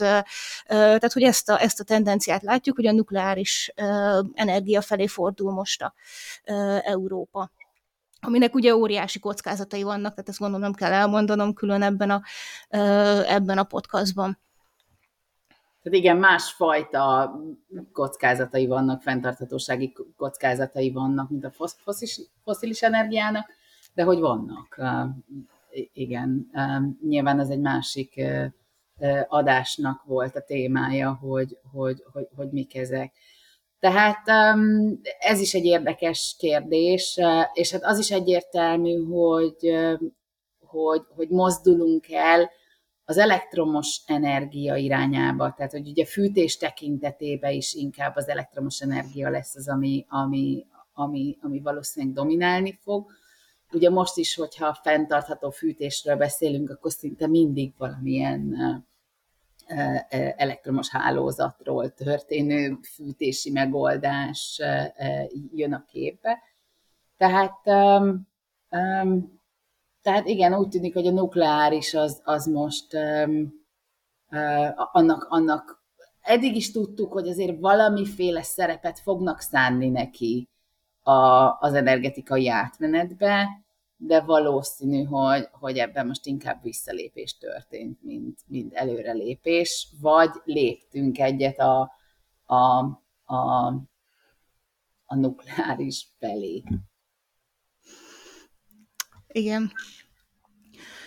Tehát, 0.66 1.12
hogy 1.12 1.22
ezt 1.22 1.48
a, 1.48 1.62
ezt 1.62 1.80
a 1.80 1.84
tendenciát 1.84 2.42
látjuk, 2.42 2.76
hogy 2.76 2.86
a 2.86 2.92
nukleáris 2.92 3.72
energia 4.34 4.80
felé 4.80 5.06
fordul 5.06 5.52
most 5.52 5.82
a 5.82 5.94
Európa 6.84 7.50
aminek 8.20 8.54
ugye 8.54 8.76
óriási 8.76 9.18
kockázatai 9.18 9.82
vannak, 9.82 10.10
tehát 10.10 10.28
ezt 10.28 10.38
gondolom 10.38 10.62
nem 10.62 10.74
kell 10.74 10.92
elmondanom 10.92 11.54
külön 11.54 11.82
ebben 11.82 12.10
a, 12.10 12.22
ebben 13.26 13.58
a 13.58 13.64
podcastban. 13.64 14.38
Tehát 15.82 15.98
igen, 15.98 16.16
másfajta 16.16 17.34
kockázatai 17.92 18.66
vannak, 18.66 19.02
fenntarthatósági 19.02 19.92
kockázatai 20.16 20.92
vannak, 20.92 21.30
mint 21.30 21.44
a 21.44 21.50
foszilis, 21.50 22.20
foszilis 22.44 22.82
energiának, 22.82 23.46
de 23.94 24.02
hogy 24.02 24.18
vannak. 24.18 24.80
Igen, 25.92 26.50
nyilván 27.08 27.40
ez 27.40 27.48
egy 27.48 27.60
másik 27.60 28.22
adásnak 29.28 30.04
volt 30.04 30.36
a 30.36 30.44
témája, 30.44 31.12
hogy, 31.12 31.58
hogy, 31.72 32.04
hogy, 32.12 32.28
hogy 32.36 32.50
mik 32.50 32.76
ezek. 32.76 33.12
Tehát 33.80 34.28
ez 35.18 35.40
is 35.40 35.54
egy 35.54 35.64
érdekes 35.64 36.37
kérdés, 36.38 37.20
és 37.52 37.72
hát 37.72 37.84
az 37.84 37.99
is 37.99 38.10
egyértelmű, 38.10 39.04
hogy, 39.04 39.76
hogy, 40.66 41.02
hogy 41.16 41.28
mozdulunk 41.28 42.10
el 42.10 42.50
az 43.04 43.18
elektromos 43.18 44.02
energia 44.06 44.76
irányába, 44.76 45.54
tehát 45.56 45.72
hogy 45.72 45.88
ugye 45.88 46.04
fűtés 46.04 46.56
tekintetében 46.56 47.52
is 47.52 47.75
inkább 47.75 48.16
az 48.16 48.28
elektromos 48.28 48.80
energia 48.80 49.30
lesz 49.30 49.56
az, 49.56 49.68
ami, 49.68 50.06
ami, 50.08 50.66
ami, 50.92 51.38
ami 51.40 51.60
valószínűleg 51.60 52.14
dominálni 52.14 52.78
fog. 52.82 53.10
Ugye 53.72 53.90
most 53.90 54.16
is, 54.16 54.34
hogyha 54.34 54.78
fenntartható 54.82 55.50
fűtésről 55.50 56.16
beszélünk, 56.16 56.70
akkor 56.70 56.92
szinte 56.92 57.26
mindig 57.26 57.72
valamilyen 57.78 58.54
elektromos 60.36 60.88
hálózatról 60.88 61.90
történő 61.90 62.78
fűtési 62.94 63.50
megoldás 63.50 64.60
jön 65.54 65.72
a 65.72 65.84
képbe. 65.84 66.38
Tehát, 67.16 67.62
tehát 70.02 70.26
igen, 70.26 70.54
úgy 70.54 70.68
tűnik, 70.68 70.94
hogy 70.94 71.06
a 71.06 71.10
nukleáris 71.10 71.94
az, 71.94 72.20
az 72.24 72.46
most 72.46 72.96
annak, 74.92 75.26
annak 75.28 75.82
eddig 76.20 76.56
is 76.56 76.70
tudtuk, 76.70 77.12
hogy 77.12 77.28
azért 77.28 77.60
valamiféle 77.60 78.42
szerepet 78.42 78.98
fognak 78.98 79.40
szánni 79.40 79.88
neki 79.88 80.48
a, 81.02 81.12
az 81.60 81.74
energetikai 81.74 82.48
átmenetbe, 82.48 83.48
de 84.02 84.21
valószínű, 84.21 85.04
hogy, 85.04 85.49
hogy 85.52 85.78
ebben 85.78 86.07
most 86.07 86.26
inkább 86.26 86.62
visszalépés 86.62 87.38
történt, 87.38 88.02
mint, 88.02 88.38
mint 88.47 88.75
előrelépés, 88.75 89.88
vagy 90.00 90.30
léptünk 90.45 91.19
egyet 91.19 91.59
a, 91.59 91.92
a, 92.45 92.57
a, 93.25 93.66
a 95.04 95.14
nukleáris 95.14 96.07
felé. 96.19 96.62
Igen. 99.28 99.73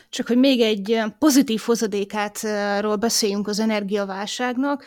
Csak 0.10 0.28
hogy 0.28 0.38
még 0.38 0.62
egy 0.62 1.02
pozitív 1.20 1.62
hozadékátról 1.62 2.96
beszéljünk 2.96 3.48
az 3.48 3.60
energiaválságnak, 3.60 4.86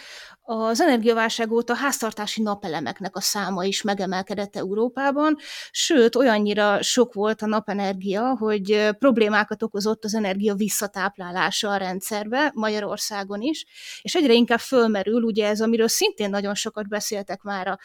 az 0.49 0.81
energiaválság 0.81 1.53
óta 1.53 1.75
háztartási 1.75 2.43
napelemeknek 2.43 3.17
a 3.17 3.21
száma 3.21 3.65
is 3.65 3.83
megemelkedett 3.83 4.57
Európában, 4.57 5.37
sőt, 5.71 6.17
olyannyira 6.17 6.83
sok 6.83 7.15
volt 7.15 7.43
a 7.43 7.47
napenergia, 7.47 8.37
hogy 8.39 8.91
problémákat 8.99 9.63
okozott 9.63 10.05
az 10.05 10.15
energia 10.15 10.55
visszatáplálása 10.55 11.71
a 11.71 11.77
rendszerbe, 11.77 12.51
Magyarországon 12.55 13.41
is, 13.41 13.67
és 14.03 14.15
egyre 14.15 14.33
inkább 14.33 14.59
fölmerül, 14.59 15.23
ugye 15.23 15.47
ez, 15.47 15.61
amiről 15.61 15.89
szintén 15.89 16.31
nagyon 16.31 16.55
sokat 16.55 16.89
beszéltek 16.89 17.43
már 17.43 17.67
a 17.67 17.79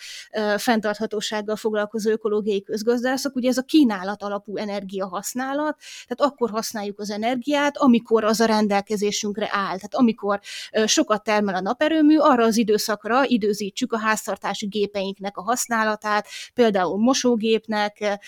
fenntarthatósággal 0.57 1.55
foglalkozó 1.55 2.11
ökológiai 2.11 2.63
közgazdászok, 2.63 3.35
ugye 3.35 3.49
ez 3.49 3.57
a 3.57 3.61
kínálat 3.61 4.23
alapú 4.23 4.57
energiahasználat, 4.57 5.77
tehát 6.07 6.31
akkor 6.31 6.49
használjuk 6.49 6.99
az 6.99 7.09
energiát, 7.09 7.77
amikor 7.77 8.23
az 8.23 8.39
a 8.39 8.45
rendelkezésünkre 8.45 9.49
áll, 9.51 9.75
tehát 9.75 9.95
amikor 9.95 10.39
sokat 10.85 11.23
termel 11.23 11.55
a 11.55 11.61
naperőmű, 11.61 12.17
arra 12.17 12.49
az 12.51 12.57
időszakra 12.57 13.25
időzítsük 13.25 13.93
a 13.93 13.97
háztartási 13.97 14.65
gépeinknek 14.65 15.37
a 15.37 15.41
használatát, 15.41 16.27
például 16.53 16.97
mosógépnek, 16.97 18.19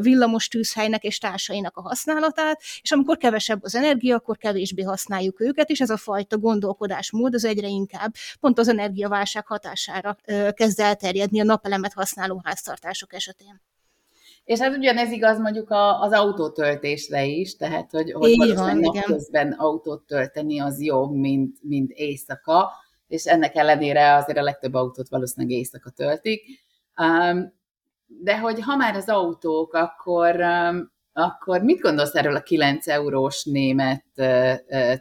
villamos 0.00 0.48
tűzhelynek 0.48 1.02
és 1.02 1.18
társainak 1.18 1.76
a 1.76 1.82
használatát, 1.82 2.60
és 2.82 2.92
amikor 2.92 3.16
kevesebb 3.16 3.62
az 3.62 3.74
energia, 3.74 4.16
akkor 4.16 4.36
kevésbé 4.36 4.82
használjuk 4.82 5.40
őket, 5.40 5.70
és 5.70 5.80
ez 5.80 5.90
a 5.90 5.96
fajta 5.96 6.38
gondolkodásmód 6.38 7.34
az 7.34 7.44
egyre 7.44 7.68
inkább 7.68 8.14
pont 8.40 8.58
az 8.58 8.68
energiaválság 8.68 9.46
hatására 9.46 10.16
kezd 10.50 10.80
elterjedni 10.80 11.40
a 11.40 11.44
napelemet 11.44 11.92
használó 11.92 12.40
háztartások 12.44 13.14
esetén. 13.14 13.60
És 14.44 14.58
hát 14.58 14.76
ugyanez 14.76 15.10
igaz 15.10 15.38
mondjuk 15.38 15.70
az 16.00 16.12
autótöltésre 16.12 17.24
is, 17.24 17.56
tehát 17.56 17.90
hogy, 17.90 18.12
hogy 18.12 18.54
van, 18.54 18.78
napközben 18.78 19.52
autót 19.52 20.06
tölteni 20.06 20.60
az 20.60 20.80
jobb, 20.80 21.12
mint, 21.12 21.58
mint 21.62 21.90
éjszaka, 21.90 22.70
és 23.12 23.24
ennek 23.24 23.54
ellenére 23.54 24.14
azért 24.14 24.38
a 24.38 24.42
legtöbb 24.42 24.74
autót 24.74 25.08
valószínűleg 25.08 25.56
éjszaka 25.56 25.90
töltik. 25.90 26.42
Um, 26.96 27.60
de 28.06 28.38
hogy 28.38 28.60
ha 28.60 28.76
már 28.76 28.96
az 28.96 29.08
autók, 29.08 29.74
akkor, 29.74 30.40
um, 30.40 30.92
akkor 31.12 31.62
mit 31.62 31.80
gondolsz 31.80 32.14
erről 32.14 32.36
a 32.36 32.42
9 32.42 32.88
eurós 32.88 33.44
német 33.44 34.04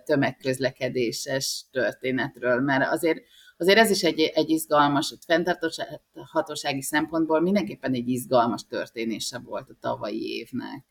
tömegközlekedéses 0.04 1.66
történetről? 1.72 2.60
Mert 2.60 2.92
azért, 2.92 3.20
azért 3.58 3.78
ez 3.78 3.90
is 3.90 4.04
egy, 4.04 4.20
egy 4.20 4.50
izgalmas, 4.50 5.16
fenntarthatósági 5.26 6.82
szempontból 6.82 7.42
mindenképpen 7.42 7.94
egy 7.94 8.08
izgalmas 8.08 8.66
történése 8.68 9.40
volt 9.40 9.70
a 9.70 9.78
tavalyi 9.80 10.38
évnek. 10.38 10.86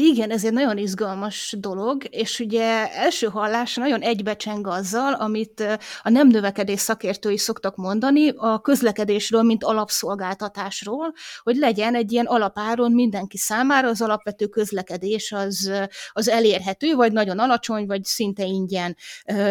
Igen, 0.00 0.30
ez 0.30 0.44
egy 0.44 0.52
nagyon 0.52 0.78
izgalmas 0.78 1.54
dolog, 1.58 2.02
és 2.10 2.40
ugye 2.40 2.92
első 2.92 3.26
hallásra 3.26 3.82
nagyon 3.82 4.00
egybecseng 4.00 4.66
azzal, 4.66 5.12
amit 5.12 5.60
a 6.02 6.10
nem 6.10 6.28
növekedés 6.28 6.80
szakértői 6.80 7.38
szoktak 7.38 7.76
mondani 7.76 8.32
a 8.36 8.60
közlekedésről, 8.60 9.42
mint 9.42 9.64
alapszolgáltatásról, 9.64 11.12
hogy 11.42 11.56
legyen 11.56 11.94
egy 11.94 12.12
ilyen 12.12 12.26
alapáron 12.26 12.92
mindenki 12.92 13.36
számára 13.36 13.88
az 13.88 14.02
alapvető 14.02 14.46
közlekedés 14.46 15.32
az, 15.32 15.72
az 16.12 16.28
elérhető, 16.28 16.94
vagy 16.94 17.12
nagyon 17.12 17.38
alacsony, 17.38 17.86
vagy 17.86 18.04
szinte 18.04 18.44
ingyen 18.44 18.96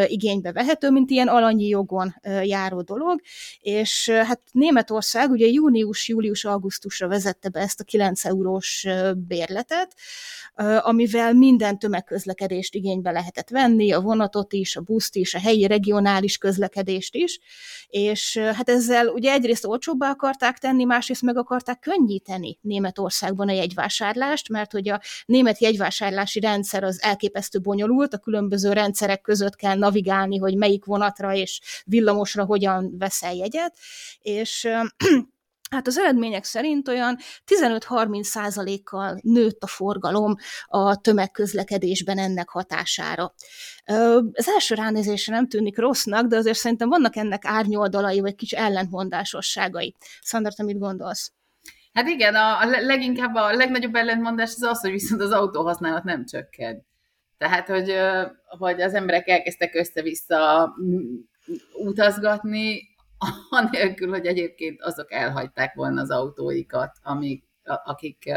igénybe 0.05 0.51
vehető, 0.51 0.89
mint 0.89 1.09
ilyen 1.09 1.27
alanyi 1.27 1.67
jogon 1.67 2.15
járó 2.43 2.81
dolog, 2.81 3.21
és 3.59 4.09
hát 4.09 4.41
Németország 4.51 5.31
ugye 5.31 5.45
június, 5.45 6.07
július, 6.07 6.45
augusztusra 6.45 7.07
vezette 7.07 7.49
be 7.49 7.59
ezt 7.59 7.79
a 7.79 7.83
9 7.83 8.25
eurós 8.25 8.87
bérletet, 9.27 9.95
amivel 10.81 11.33
minden 11.33 11.79
tömegközlekedést 11.79 12.75
igénybe 12.75 13.11
lehetett 13.11 13.49
venni, 13.49 13.91
a 13.91 14.01
vonatot 14.01 14.53
is, 14.53 14.75
a 14.75 14.81
buszt 14.81 15.15
is, 15.15 15.33
a 15.33 15.39
helyi 15.39 15.67
regionális 15.67 16.37
közlekedést 16.37 17.15
is, 17.15 17.39
és 17.87 18.37
hát 18.37 18.69
ezzel 18.69 19.07
ugye 19.07 19.31
egyrészt 19.31 19.65
olcsóbbá 19.65 20.09
akarták 20.09 20.57
tenni, 20.57 20.83
másrészt 20.83 21.21
meg 21.21 21.37
akarták 21.37 21.79
könnyíteni 21.79 22.57
Németországban 22.61 23.49
a 23.49 23.51
jegyvásárlást, 23.51 24.49
mert 24.49 24.71
hogy 24.71 24.89
a 24.89 25.01
német 25.25 25.59
jegyvásárlási 25.59 26.39
rendszer 26.39 26.83
az 26.83 27.01
elképesztő 27.01 27.59
bonyolult, 27.59 28.13
a 28.13 28.17
különböző 28.17 28.73
rendszerek 28.73 29.21
között 29.21 29.55
kell 29.55 29.77
navigálni, 29.77 30.37
hogy 30.37 30.55
melyik 30.57 30.85
vonatra 30.85 31.33
és 31.33 31.61
villamosra 31.85 32.45
hogyan 32.45 32.95
veszel 32.97 33.33
jegyet, 33.33 33.77
és 34.21 34.67
Hát 35.69 35.87
az 35.87 35.97
eredmények 35.97 36.43
szerint 36.43 36.87
olyan 36.87 37.17
15-30 37.47 38.23
százalékkal 38.23 39.19
nőtt 39.21 39.63
a 39.63 39.67
forgalom 39.67 40.35
a 40.65 40.95
tömegközlekedésben 40.95 42.17
ennek 42.17 42.49
hatására. 42.49 43.33
Az 44.31 44.47
első 44.47 44.75
ránézésre 44.75 45.33
nem 45.33 45.47
tűnik 45.47 45.77
rossznak, 45.77 46.25
de 46.25 46.37
azért 46.37 46.57
szerintem 46.57 46.89
vannak 46.89 47.15
ennek 47.15 47.45
árnyoldalai, 47.45 48.19
vagy 48.19 48.35
kis 48.35 48.51
ellentmondásosságai. 48.51 49.95
Szandra, 50.21 50.51
te 50.51 50.63
mit 50.63 50.79
gondolsz? 50.79 51.31
Hát 51.93 52.07
igen, 52.07 52.35
a, 52.35 52.65
leginkább 52.65 53.35
a 53.35 53.53
legnagyobb 53.53 53.95
ellentmondás 53.95 54.53
az 54.55 54.61
az, 54.61 54.79
hogy 54.79 54.91
viszont 54.91 55.21
az 55.21 55.31
autóhasználat 55.31 56.03
nem 56.03 56.25
csökken. 56.25 56.85
Tehát, 57.37 57.67
hogy, 57.67 57.93
hogy 58.57 58.81
az 58.81 58.93
emberek 58.93 59.27
elkezdtek 59.27 59.75
össze-vissza 59.75 60.73
utazgatni, 61.73 62.95
anélkül, 63.49 64.09
hogy 64.09 64.25
egyébként 64.25 64.81
azok 64.81 65.11
elhagyták 65.11 65.73
volna 65.75 66.01
az 66.01 66.09
autóikat, 66.09 66.97
amik, 67.03 67.43
akik, 67.63 68.31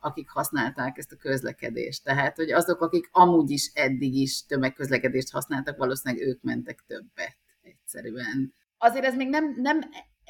akik 0.00 0.28
használták 0.30 0.98
ezt 0.98 1.12
a 1.12 1.16
közlekedést. 1.16 2.04
Tehát, 2.04 2.36
hogy 2.36 2.52
azok, 2.52 2.80
akik 2.80 3.08
amúgy 3.12 3.50
is 3.50 3.70
eddig 3.74 4.14
is 4.14 4.46
tömegközlekedést 4.46 5.32
használtak, 5.32 5.76
valószínűleg 5.76 6.26
ők 6.26 6.42
mentek 6.42 6.84
többet 6.86 7.36
egyszerűen. 7.62 8.54
Azért 8.78 9.04
ez 9.04 9.14
még 9.14 9.28
nem, 9.28 9.54
nem 9.60 9.80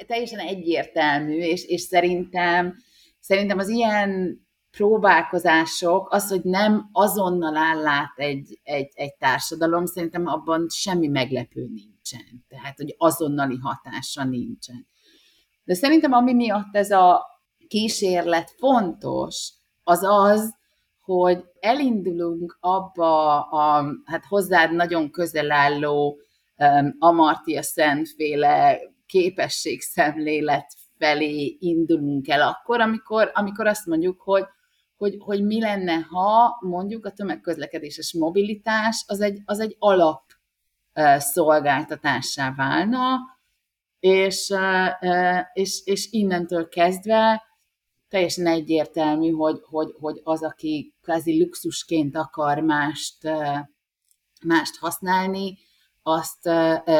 teljesen 0.06 0.38
egyértelmű, 0.38 1.36
és, 1.38 1.64
és 1.64 1.80
szerintem, 1.80 2.74
szerintem 3.20 3.58
az 3.58 3.68
ilyen 3.68 4.40
próbálkozások, 4.70 6.12
az, 6.12 6.28
hogy 6.28 6.42
nem 6.42 6.88
azonnal 6.92 7.56
áll 7.56 7.86
át 7.86 8.12
egy, 8.16 8.60
egy, 8.62 8.92
egy 8.94 9.14
társadalom, 9.14 9.84
szerintem 9.84 10.26
abban 10.26 10.66
semmi 10.68 11.06
meglepő 11.06 11.68
nincsen. 12.10 12.44
Tehát, 12.48 12.76
hogy 12.76 12.94
azonnali 12.98 13.56
hatása 13.56 14.24
nincsen. 14.24 14.86
De 15.64 15.74
szerintem 15.74 16.12
ami 16.12 16.34
miatt 16.34 16.76
ez 16.76 16.90
a 16.90 17.26
kísérlet 17.68 18.50
fontos, 18.50 19.52
az 19.82 20.02
az, 20.02 20.56
hogy 21.00 21.44
elindulunk 21.60 22.56
abba 22.60 23.40
a 23.42 23.84
hát 24.04 24.24
hozzád 24.24 24.72
nagyon 24.72 25.10
közel 25.10 25.50
álló 25.50 26.18
um, 26.56 26.96
Amartya 26.98 27.62
Szentféle 27.62 28.78
képességszemlélet 29.06 30.72
felé 30.98 31.56
indulunk 31.60 32.28
el 32.28 32.42
akkor, 32.42 32.80
amikor, 32.80 33.30
amikor 33.34 33.66
azt 33.66 33.86
mondjuk, 33.86 34.20
hogy 34.20 34.44
hogy, 34.96 35.16
hogy 35.18 35.44
mi 35.44 35.60
lenne, 35.60 35.94
ha 35.94 36.58
mondjuk 36.60 37.06
a 37.06 37.10
tömegközlekedéses 37.10 38.14
mobilitás 38.18 39.04
az 39.06 39.20
egy, 39.20 39.42
az 39.44 39.60
egy 39.60 39.76
alap 39.78 40.22
szolgáltatássá 41.18 42.54
válna, 42.54 43.18
és, 44.00 44.54
és, 45.52 45.82
és 45.84 46.08
innentől 46.10 46.68
kezdve 46.68 47.42
teljesen 48.08 48.46
egyértelmű, 48.46 49.30
hogy, 49.30 49.60
hogy, 49.64 49.94
hogy 50.00 50.20
az, 50.24 50.42
aki 50.42 50.94
kvázi 51.02 51.40
luxusként 51.40 52.16
akar 52.16 52.58
mást, 52.58 53.18
mást 54.44 54.76
használni, 54.78 55.58
azt, 56.02 56.46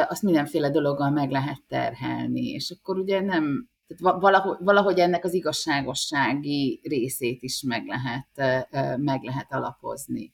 azt 0.09 0.23
mindenféle 0.23 0.71
dologgal 0.71 1.11
meg 1.11 1.31
lehet 1.31 1.63
terhelni. 1.69 2.47
És 2.47 2.71
akkor 2.79 2.99
ugye 2.99 3.21
nem, 3.21 3.69
tehát 3.87 4.21
valahogy, 4.21 4.57
valahogy 4.61 4.99
ennek 4.99 5.25
az 5.25 5.35
igazságossági 5.35 6.81
részét 6.83 7.43
is 7.43 7.63
meg 7.63 7.87
lehet, 7.87 8.67
meg 8.99 9.23
lehet 9.23 9.53
alapozni. 9.53 10.33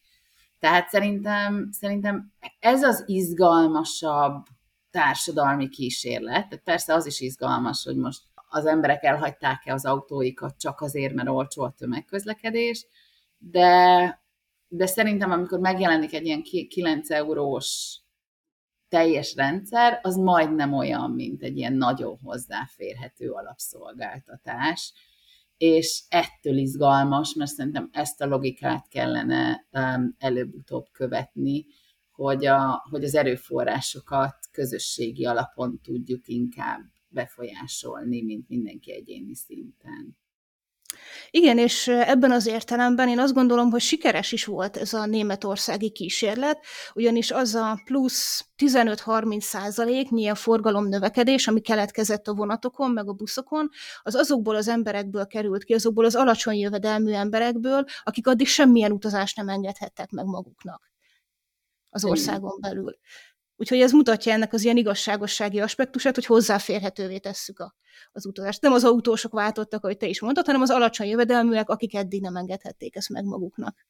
Tehát 0.65 0.89
szerintem, 0.89 1.69
szerintem 1.73 2.33
ez 2.59 2.83
az 2.83 3.03
izgalmasabb 3.07 4.47
társadalmi 4.91 5.69
kísérlet. 5.69 6.49
Tehát 6.49 6.65
persze 6.65 6.95
az 6.95 7.07
is 7.07 7.21
izgalmas, 7.21 7.85
hogy 7.85 7.97
most 7.97 8.23
az 8.49 8.67
emberek 8.67 9.05
elhagyták-e 9.05 9.73
az 9.73 9.85
autóikat 9.85 10.59
csak 10.59 10.81
azért, 10.81 11.15
mert 11.15 11.29
olcsó 11.29 11.63
a 11.63 11.75
tömegközlekedés, 11.77 12.87
de, 13.39 14.23
de 14.69 14.87
szerintem 14.87 15.31
amikor 15.31 15.59
megjelenik 15.59 16.15
egy 16.15 16.27
ilyen 16.27 16.43
9 16.69 17.11
eurós 17.11 17.99
teljes 18.89 19.35
rendszer, 19.35 20.01
az 20.03 20.17
majdnem 20.17 20.73
olyan, 20.73 21.11
mint 21.11 21.43
egy 21.43 21.57
ilyen 21.57 21.73
nagyon 21.73 22.19
hozzáférhető 22.23 23.31
alapszolgáltatás, 23.31 24.93
és 25.65 26.05
ettől 26.09 26.57
izgalmas, 26.57 27.35
mert 27.35 27.51
szerintem 27.51 27.89
ezt 27.93 28.21
a 28.21 28.27
logikát 28.27 28.89
kellene 28.89 29.67
um, 29.73 30.15
előbb-utóbb 30.19 30.87
követni, 30.93 31.67
hogy, 32.11 32.47
a, 32.47 32.87
hogy 32.91 33.05
az 33.05 33.15
erőforrásokat 33.15 34.37
közösségi 34.53 35.25
alapon 35.25 35.81
tudjuk 35.83 36.29
inkább 36.29 36.81
befolyásolni, 37.09 38.23
mint 38.23 38.49
mindenki 38.49 38.93
egyéni 38.93 39.35
szinten. 39.35 40.17
Igen, 41.31 41.59
és 41.59 41.89
ebben 41.89 42.31
az 42.31 42.47
értelemben 42.47 43.09
én 43.09 43.19
azt 43.19 43.35
gondolom, 43.35 43.71
hogy 43.71 43.81
sikeres 43.81 44.33
is 44.33 44.45
volt 44.45 44.77
ez 44.77 44.93
a 44.93 45.07
németországi 45.07 45.91
kísérlet, 45.91 46.65
ugyanis 46.95 47.31
az 47.31 47.55
a 47.55 47.81
plusz 47.85 48.47
15-30 48.59 49.41
százaléknyi 49.41 50.29
a 50.29 50.35
forgalom 50.35 50.89
növekedés, 50.89 51.47
ami 51.47 51.61
keletkezett 51.61 52.29
a 52.29 52.35
vonatokon, 52.35 52.91
meg 52.91 53.09
a 53.09 53.13
buszokon, 53.13 53.69
az 54.03 54.15
azokból 54.15 54.57
az 54.57 54.69
emberekből 54.69 55.27
került 55.27 55.65
ki, 55.65 55.75
azokból 55.75 56.05
az 56.05 56.15
alacsony 56.15 56.57
jövedelmű 56.57 57.13
emberekből, 57.13 57.85
akik 58.03 58.27
addig 58.27 58.47
semmilyen 58.47 58.93
utazást 58.93 59.37
nem 59.37 59.49
engedhettek 59.49 60.11
meg 60.11 60.25
maguknak 60.25 60.93
az 61.95 62.05
országon 62.05 62.59
belül. 62.61 62.97
Úgyhogy 63.57 63.81
ez 63.81 63.93
mutatja 63.93 64.33
ennek 64.33 64.53
az 64.53 64.65
ilyen 64.65 64.77
igazságossági 64.77 65.61
aspektusát, 65.61 66.15
hogy 66.15 66.27
hozzáférhetővé 66.27 67.19
tesszük 67.19 67.59
a, 67.59 67.75
az 68.13 68.27
utazást. 68.27 68.63
Nem 68.63 68.73
az 68.73 68.85
autósok 68.85 69.33
váltottak, 69.33 69.85
ahogy 69.85 69.97
te 69.97 70.07
is 70.07 70.21
mondtad, 70.21 70.47
hanem 70.47 70.61
az 70.61 70.71
alacsony 70.71 71.09
jövedelműek, 71.09 71.69
akik 71.69 71.95
eddig 71.95 72.21
nem 72.21 72.37
engedhették 72.37 72.97
ezt 72.97 73.09
meg 73.09 73.25
maguknak. 73.25 73.87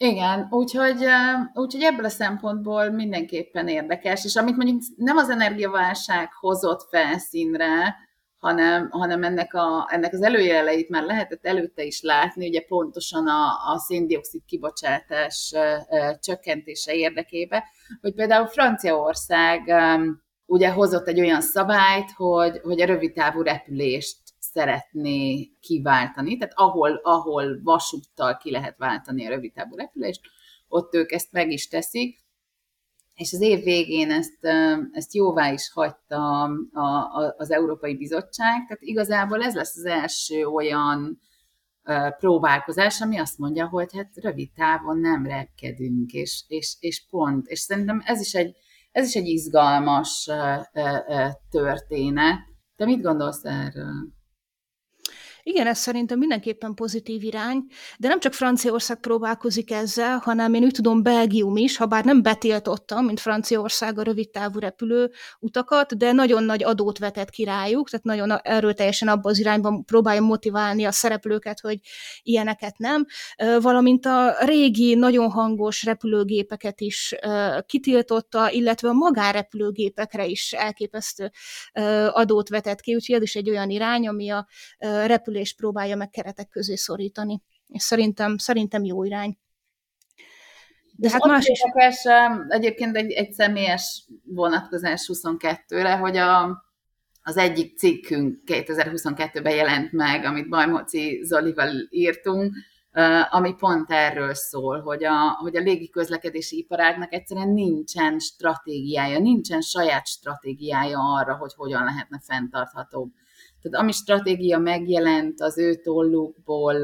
Igen, 0.00 0.46
úgyhogy, 0.50 1.04
úgyhogy 1.52 1.82
ebből 1.82 2.04
a 2.04 2.08
szempontból 2.08 2.90
mindenképpen 2.90 3.68
érdekes, 3.68 4.24
és 4.24 4.36
amit 4.36 4.56
mondjuk 4.56 4.82
nem 4.96 5.16
az 5.16 5.30
energiaválság 5.30 6.32
hozott 6.32 6.88
felszínre, 6.90 7.96
hanem, 8.38 8.90
hanem 8.90 9.22
ennek, 9.22 9.54
a, 9.54 9.88
ennek 9.90 10.12
az 10.12 10.22
előjeleit 10.22 10.88
már 10.88 11.02
lehetett 11.02 11.46
előtte 11.46 11.82
is 11.82 12.02
látni, 12.02 12.48
ugye 12.48 12.64
pontosan 12.68 13.26
a, 13.26 13.72
a 13.72 13.78
széndiokszid 13.78 14.44
kibocsátás 14.46 15.54
csökkentése 16.20 16.94
érdekébe, 16.94 17.64
hogy 18.00 18.14
például 18.14 18.46
Franciaország 18.46 19.72
ugye 20.46 20.70
hozott 20.70 21.08
egy 21.08 21.20
olyan 21.20 21.40
szabályt, 21.40 22.10
hogy, 22.10 22.60
hogy 22.62 22.80
a 22.80 22.86
rövidtávú 22.86 23.42
repülést 23.42 24.18
szeretné 24.38 25.50
kiváltani, 25.60 26.36
tehát 26.36 26.54
ahol, 26.56 27.00
ahol 27.02 27.60
vasúttal 27.62 28.36
ki 28.36 28.50
lehet 28.50 28.76
váltani 28.76 29.26
a 29.26 29.28
rövidtávú 29.28 29.76
repülést, 29.76 30.20
ott 30.68 30.94
ők 30.94 31.12
ezt 31.12 31.32
meg 31.32 31.50
is 31.50 31.68
teszik, 31.68 32.18
és 33.18 33.32
az 33.32 33.40
év 33.40 33.62
végén 33.62 34.10
ezt, 34.10 34.44
ezt 34.92 35.14
jóvá 35.14 35.52
is 35.52 35.70
hagyta 35.72 36.42
a, 36.72 36.80
a, 36.80 37.34
az 37.36 37.50
Európai 37.50 37.96
Bizottság, 37.96 38.66
tehát 38.66 38.82
igazából 38.82 39.42
ez 39.42 39.54
lesz 39.54 39.76
az 39.76 39.84
első 39.84 40.44
olyan 40.44 41.20
próbálkozás, 42.18 43.00
ami 43.00 43.18
azt 43.18 43.38
mondja, 43.38 43.68
hogy 43.68 43.96
hát 43.96 44.10
rövid 44.14 44.52
távon 44.52 44.98
nem 44.98 45.26
repkedünk, 45.26 46.12
és, 46.12 46.44
és, 46.48 46.76
és 46.80 47.06
pont. 47.10 47.46
És 47.46 47.58
szerintem 47.58 48.02
ez 48.04 48.20
is 48.20 48.34
egy, 48.34 48.56
ez 48.92 49.06
is 49.06 49.14
egy 49.14 49.26
izgalmas 49.26 50.30
történet. 51.50 52.38
Te 52.76 52.84
mit 52.84 53.02
gondolsz 53.02 53.44
erről? 53.44 54.17
Igen, 55.48 55.66
ez 55.66 55.78
szerintem 55.78 56.18
mindenképpen 56.18 56.74
pozitív 56.74 57.22
irány, 57.22 57.64
de 57.98 58.08
nem 58.08 58.20
csak 58.20 58.32
Franciaország 58.32 59.00
próbálkozik 59.00 59.70
ezzel, 59.70 60.18
hanem 60.18 60.54
én 60.54 60.62
úgy 60.62 60.72
tudom 60.72 61.02
Belgium 61.02 61.56
is, 61.56 61.76
ha 61.76 61.86
bár 61.86 62.04
nem 62.04 62.22
betiltotta, 62.22 63.00
mint 63.00 63.20
Franciaország 63.20 63.98
a 63.98 64.02
rövid 64.02 64.30
távú 64.30 64.58
repülő 64.58 65.10
utakat, 65.38 65.96
de 65.96 66.12
nagyon 66.12 66.44
nagy 66.44 66.64
adót 66.64 66.98
vetett 66.98 67.30
ki 67.30 67.44
rájuk, 67.44 67.90
tehát 67.90 68.04
nagyon 68.04 68.38
erőteljesen 68.42 69.08
abban 69.08 69.30
az 69.30 69.38
irányban 69.38 69.84
próbálja 69.84 70.20
motiválni 70.20 70.84
a 70.84 70.92
szereplőket, 70.92 71.60
hogy 71.60 71.78
ilyeneket 72.22 72.78
nem, 72.78 73.06
valamint 73.60 74.06
a 74.06 74.36
régi, 74.44 74.94
nagyon 74.94 75.30
hangos 75.30 75.84
repülőgépeket 75.84 76.80
is 76.80 77.14
kitiltotta, 77.66 78.50
illetve 78.50 78.88
a 78.88 78.92
magárepülőgépekre 78.92 80.26
is 80.26 80.52
elképesztő 80.52 81.30
adót 82.12 82.48
vetett 82.48 82.80
ki, 82.80 82.94
úgyhogy 82.94 83.16
ez 83.16 83.22
is 83.22 83.34
egy 83.34 83.50
olyan 83.50 83.70
irány, 83.70 84.08
ami 84.08 84.30
a 84.30 84.46
repülést 85.38 85.56
próbálja 85.56 85.96
meg 85.96 86.10
keretek 86.10 86.48
közé 86.48 86.74
szorítani. 86.74 87.42
És 87.68 87.82
szerintem, 87.82 88.38
szerintem 88.38 88.84
jó 88.84 89.04
irány. 89.04 89.38
De 90.96 91.10
hát 91.10 91.24
más 91.24 91.46
is. 91.46 91.60
Érdekes, 91.64 92.04
egyébként 92.48 92.96
egy, 92.96 93.10
egy 93.10 93.32
személyes 93.32 94.04
vonatkozás 94.24 95.10
22-re, 95.12 95.96
hogy 95.96 96.16
a, 96.16 96.64
az 97.22 97.36
egyik 97.36 97.78
cikkünk 97.78 98.38
2022-ben 98.46 99.54
jelent 99.54 99.92
meg, 99.92 100.24
amit 100.24 100.48
Bajmoci 100.48 101.20
Zolival 101.22 101.70
írtunk, 101.90 102.54
ami 103.30 103.54
pont 103.54 103.90
erről 103.90 104.34
szól, 104.34 104.80
hogy 104.80 105.04
a, 105.04 105.30
hogy 105.30 105.56
a 105.56 105.60
légi 105.60 105.90
közlekedési 105.90 106.56
iparágnak 106.56 107.12
egyszerűen 107.12 107.48
nincsen 107.48 108.18
stratégiája, 108.18 109.18
nincsen 109.18 109.60
saját 109.60 110.06
stratégiája 110.06 110.98
arra, 110.98 111.36
hogy 111.36 111.54
hogyan 111.54 111.84
lehetne 111.84 112.20
fenntarthatóbb. 112.22 113.12
Tehát 113.62 113.82
ami 113.82 113.92
stratégia 113.92 114.58
megjelent 114.58 115.40
az 115.40 115.58
ő 115.58 115.74
tollukból 115.74 116.76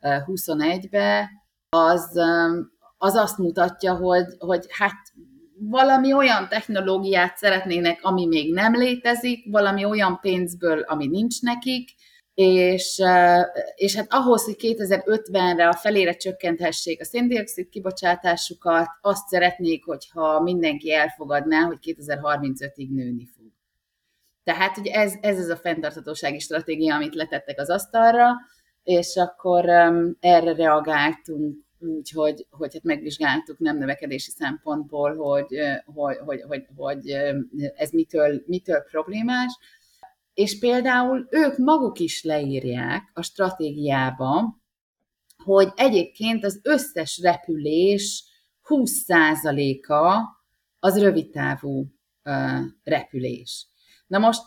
21-be, 0.00 1.30
az, 1.68 2.20
az 2.98 3.14
azt 3.14 3.38
mutatja, 3.38 3.94
hogy, 3.94 4.26
hogy 4.38 4.66
hát 4.68 4.96
valami 5.58 6.12
olyan 6.12 6.48
technológiát 6.48 7.36
szeretnének, 7.36 7.98
ami 8.02 8.26
még 8.26 8.52
nem 8.52 8.74
létezik, 8.74 9.50
valami 9.50 9.84
olyan 9.84 10.18
pénzből, 10.20 10.80
ami 10.80 11.06
nincs 11.06 11.42
nekik, 11.42 11.90
és, 12.34 13.02
és 13.74 13.96
hát 13.96 14.06
ahhoz, 14.08 14.44
hogy 14.44 14.56
2050-re 14.58 15.68
a 15.68 15.72
felére 15.72 16.16
csökkenthessék 16.16 17.00
a 17.00 17.04
széndiokszid 17.04 17.68
kibocsátásukat, 17.68 18.86
azt 19.00 19.28
szeretnék, 19.28 19.84
hogyha 19.84 20.40
mindenki 20.40 20.92
elfogadná, 20.92 21.60
hogy 21.60 21.78
2035-ig 21.82 22.88
nőni 22.88 23.26
fog. 23.36 23.46
Tehát 24.46 24.76
hogy 24.76 24.86
ez, 24.86 25.14
ez 25.20 25.38
az 25.38 25.48
a 25.48 25.56
fenntarthatósági 25.56 26.38
stratégia, 26.38 26.94
amit 26.94 27.14
letettek 27.14 27.60
az 27.60 27.70
asztalra, 27.70 28.30
és 28.82 29.16
akkor 29.16 29.64
um, 29.64 30.16
erre 30.20 30.54
reagáltunk 30.54 31.64
úgy, 31.78 32.10
hogy, 32.10 32.46
hogy 32.50 32.72
hát 32.72 32.82
megvizsgáltuk 32.82 33.58
nem 33.58 33.78
növekedési 33.78 34.30
szempontból, 34.30 35.16
hogy, 35.16 35.58
hogy, 35.84 36.16
hogy, 36.16 36.42
hogy, 36.42 36.66
hogy 36.76 37.10
ez 37.76 37.90
mitől, 37.90 38.42
mitől 38.46 38.80
problémás, 38.80 39.58
és 40.34 40.58
például 40.58 41.26
ők 41.30 41.56
maguk 41.56 41.98
is 41.98 42.22
leírják 42.22 43.10
a 43.14 43.22
stratégiába, 43.22 44.60
hogy 45.44 45.72
egyébként 45.76 46.44
az 46.44 46.60
összes 46.62 47.20
repülés 47.22 48.24
20%-a 48.68 50.18
az 50.78 51.00
rövidtávú 51.00 51.86
repülés. 52.82 53.66
Na 54.06 54.18
most 54.18 54.42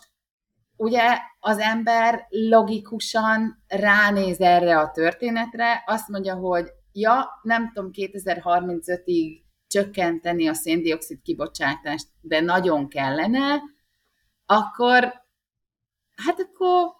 ugye 0.76 1.18
az 1.40 1.58
ember 1.58 2.26
logikusan 2.28 3.64
ránéz 3.66 4.40
erre 4.40 4.78
a 4.78 4.90
történetre, 4.90 5.84
azt 5.86 6.08
mondja, 6.08 6.34
hogy 6.34 6.68
ja, 6.92 7.28
nem 7.42 7.72
tudom 7.72 7.90
2035-ig 7.92 9.40
csökkenteni 9.66 10.48
a 10.48 10.54
széndiokszid 10.54 11.22
kibocsátást, 11.22 12.06
de 12.20 12.40
nagyon 12.40 12.88
kellene, 12.88 13.60
akkor 14.46 15.12
hát 16.24 16.40
akkor 16.40 16.92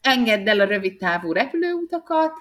engedd 0.00 0.48
el 0.48 0.60
a 0.60 0.64
rövid 0.64 0.98
távú 0.98 1.32
repülőutakat, 1.32 2.32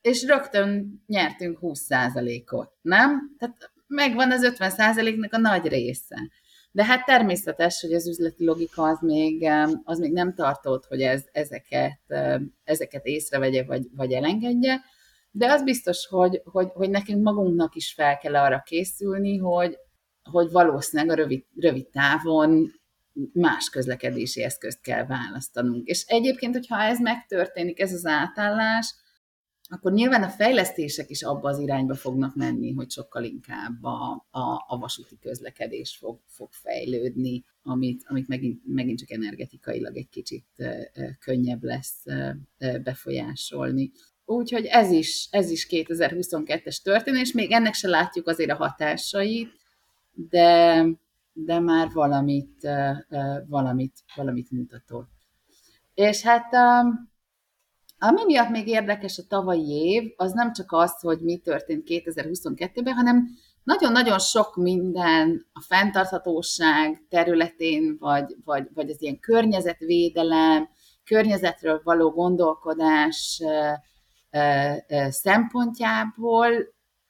és 0.00 0.24
rögtön 0.24 1.02
nyertünk 1.06 1.58
20%-ot, 1.62 2.72
nem? 2.82 3.34
Tehát 3.38 3.72
megvan 3.86 4.32
az 4.32 4.54
50%-nak 4.58 5.32
a 5.32 5.38
nagy 5.38 5.66
része. 5.66 6.30
De 6.76 6.84
hát 6.84 7.04
természetes, 7.04 7.80
hogy 7.80 7.92
az 7.92 8.08
üzleti 8.08 8.44
logika 8.44 8.82
az 8.82 9.00
még, 9.00 9.48
az 9.84 9.98
még 9.98 10.12
nem 10.12 10.34
tartott, 10.34 10.84
hogy 10.84 11.00
ez, 11.00 11.24
ezeket, 11.32 12.00
ezeket 12.64 13.04
észrevegye, 13.04 13.64
vagy, 13.64 13.86
vagy 13.94 14.12
elengedje, 14.12 14.80
de 15.30 15.52
az 15.52 15.62
biztos, 15.62 16.06
hogy, 16.06 16.42
hogy, 16.44 16.68
hogy 16.72 16.90
nekünk 16.90 17.22
magunknak 17.22 17.74
is 17.74 17.92
fel 17.92 18.18
kell 18.18 18.36
arra 18.36 18.62
készülni, 18.66 19.36
hogy, 19.36 19.78
hogy 20.30 20.50
valószínűleg 20.50 21.18
a 21.18 21.20
rövid, 21.22 21.44
rövid 21.54 21.86
távon 21.88 22.72
más 23.32 23.68
közlekedési 23.68 24.42
eszközt 24.42 24.80
kell 24.80 25.06
választanunk. 25.06 25.86
És 25.86 26.04
egyébként, 26.06 26.54
hogyha 26.54 26.82
ez 26.82 27.00
megtörténik, 27.00 27.80
ez 27.80 27.92
az 27.92 28.06
átállás, 28.06 28.94
akkor 29.68 29.92
nyilván 29.92 30.22
a 30.22 30.28
fejlesztések 30.28 31.10
is 31.10 31.22
abba 31.22 31.48
az 31.48 31.58
irányba 31.58 31.94
fognak 31.94 32.34
menni, 32.34 32.72
hogy 32.72 32.90
sokkal 32.90 33.24
inkább 33.24 33.84
a, 33.84 34.26
a, 34.30 34.64
a 34.66 34.78
vasúti 34.78 35.18
közlekedés 35.18 35.96
fog, 35.96 36.20
fog 36.26 36.48
fejlődni, 36.52 37.44
amit, 37.62 38.04
amit 38.08 38.28
megint, 38.28 38.62
megint 38.66 38.98
csak 38.98 39.10
energetikailag 39.10 39.96
egy 39.96 40.08
kicsit 40.08 40.46
könnyebb 41.18 41.62
lesz 41.62 42.04
befolyásolni. 42.82 43.92
Úgyhogy 44.24 44.64
ez 44.64 44.90
is, 44.90 45.28
ez 45.30 45.50
is 45.50 45.66
2022-es 45.70 46.82
történés, 46.82 47.32
még 47.32 47.52
ennek 47.52 47.74
se 47.74 47.88
látjuk 47.88 48.28
azért 48.28 48.50
a 48.50 48.56
hatásait, 48.56 49.52
de, 50.12 50.84
de 51.32 51.60
már 51.60 51.90
valamit, 51.92 52.68
valamit, 53.46 53.92
valamit 54.14 54.50
mutatott. 54.50 55.10
És 55.94 56.22
hát 56.22 56.52
ami 57.98 58.24
miatt 58.24 58.48
még 58.48 58.66
érdekes 58.66 59.18
a 59.18 59.26
tavalyi 59.28 59.70
év, 59.70 60.12
az 60.16 60.32
nem 60.32 60.52
csak 60.52 60.72
az, 60.72 61.00
hogy 61.00 61.20
mi 61.20 61.36
történt 61.36 61.82
2022-ben, 61.86 62.94
hanem 62.94 63.28
nagyon-nagyon 63.62 64.18
sok 64.18 64.56
minden 64.56 65.46
a 65.52 65.60
fenntarthatóság 65.60 67.06
területén, 67.08 67.96
vagy, 67.98 68.36
vagy, 68.44 68.68
vagy 68.74 68.90
az 68.90 69.02
ilyen 69.02 69.18
környezetvédelem, 69.18 70.68
környezetről 71.04 71.80
való 71.84 72.10
gondolkodás 72.10 73.42
szempontjából 75.08 76.50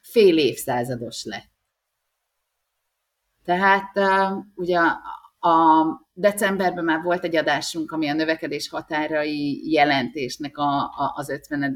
fél 0.01 0.39
évszázados 0.39 1.25
lett. 1.25 1.51
Tehát 3.45 3.93
ugye 4.55 4.81
a 5.47 5.87
decemberben 6.13 6.85
már 6.85 7.03
volt 7.03 7.25
egy 7.25 7.37
adásunk, 7.37 7.93
ami 7.93 8.09
a 8.09 8.15
növekedés 8.15 8.69
határai 8.69 9.71
jelentésnek 9.73 10.59
a, 10.59 10.83
a, 10.83 11.13
az 11.15 11.29
50. 11.29 11.75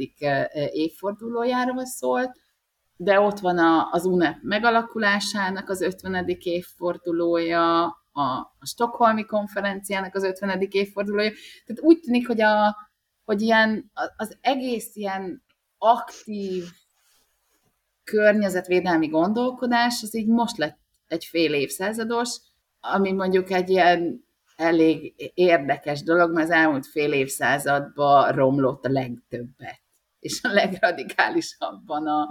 évfordulójáról 0.72 1.85
szólt, 1.85 2.30
de 2.96 3.20
ott 3.20 3.38
van 3.38 3.59
a, 3.59 3.88
az 3.90 4.04
UNEP 4.04 4.37
megalakulásának 4.42 5.68
az 5.68 5.80
50. 5.80 6.37
évfordulója, 6.38 7.85
a, 8.12 8.22
a 8.59 8.66
Stockholmi 8.66 9.24
konferenciának 9.24 10.14
az 10.14 10.22
50. 10.22 10.66
évfordulója. 10.70 11.30
Tehát 11.66 11.83
úgy 11.83 12.00
tűnik, 12.00 12.26
hogy, 12.26 12.40
a, 12.40 12.76
hogy 13.24 13.40
ilyen, 13.40 13.90
az 14.16 14.38
egész 14.40 14.96
ilyen 14.96 15.42
aktív 15.78 16.64
környezetvédelmi 18.04 19.09
gondolkodás, 19.09 20.02
az 20.02 20.16
így 20.16 20.28
most 20.28 20.56
lett 20.56 20.78
egy 21.06 21.24
fél 21.24 21.54
évszázados, 21.54 22.37
ami 22.81 23.12
mondjuk 23.12 23.51
egy 23.51 23.71
ilyen 23.71 24.29
elég 24.57 25.14
érdekes 25.35 26.03
dolog, 26.03 26.33
mert 26.33 26.49
az 26.49 26.55
elmúlt 26.55 26.87
fél 26.87 27.12
évszázadban 27.12 28.33
romlott 28.33 28.85
a 28.85 28.90
legtöbbet, 28.90 29.81
és 30.21 30.43
a 30.43 30.53
legradikálisabban 30.53 32.07
a, 32.07 32.29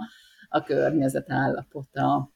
a 0.48 0.62
környezet 0.62 1.30
állapota. 1.30 2.32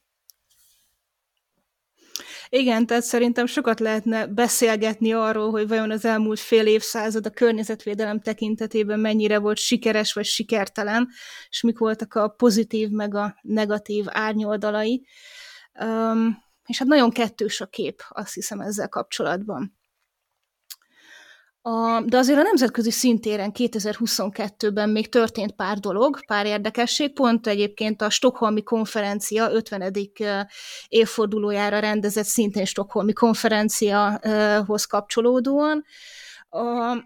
Igen, 2.49 2.85
tehát 2.85 3.03
szerintem 3.03 3.45
sokat 3.45 3.79
lehetne 3.79 4.27
beszélgetni 4.27 5.13
arról, 5.13 5.51
hogy 5.51 5.67
vajon 5.67 5.91
az 5.91 6.05
elmúlt 6.05 6.39
fél 6.39 6.67
évszázad 6.67 7.25
a 7.25 7.29
környezetvédelem 7.29 8.19
tekintetében 8.19 8.99
mennyire 8.99 9.39
volt 9.39 9.57
sikeres 9.57 10.13
vagy 10.13 10.25
sikertelen, 10.25 11.07
és 11.49 11.61
mik 11.61 11.77
voltak 11.77 12.13
a 12.13 12.27
pozitív 12.27 12.89
meg 12.89 13.15
a 13.15 13.35
negatív 13.41 14.05
árnyoldalai. 14.07 15.05
Um, 15.79 16.44
és 16.65 16.77
hát 16.77 16.87
nagyon 16.87 17.11
kettős 17.11 17.61
a 17.61 17.65
kép, 17.65 18.01
azt 18.09 18.33
hiszem 18.33 18.59
ezzel 18.59 18.89
kapcsolatban. 18.89 19.77
A, 21.67 22.01
de 22.01 22.17
azért 22.17 22.39
a 22.39 22.43
nemzetközi 22.43 22.91
szintéren 22.91 23.51
2022-ben 23.53 24.89
még 24.89 25.09
történt 25.09 25.51
pár 25.51 25.77
dolog, 25.77 26.25
pár 26.25 26.45
érdekesség, 26.45 27.13
pont 27.13 27.47
egyébként 27.47 28.01
a 28.01 28.09
Stockholmi 28.09 28.63
konferencia 28.63 29.51
50. 29.51 29.93
évfordulójára 30.87 31.79
rendezett 31.79 32.25
szintén 32.25 32.65
Stockholmi 32.65 33.13
konferenciahoz 33.13 34.85
kapcsolódóan. 34.85 35.83
A, 36.49 36.97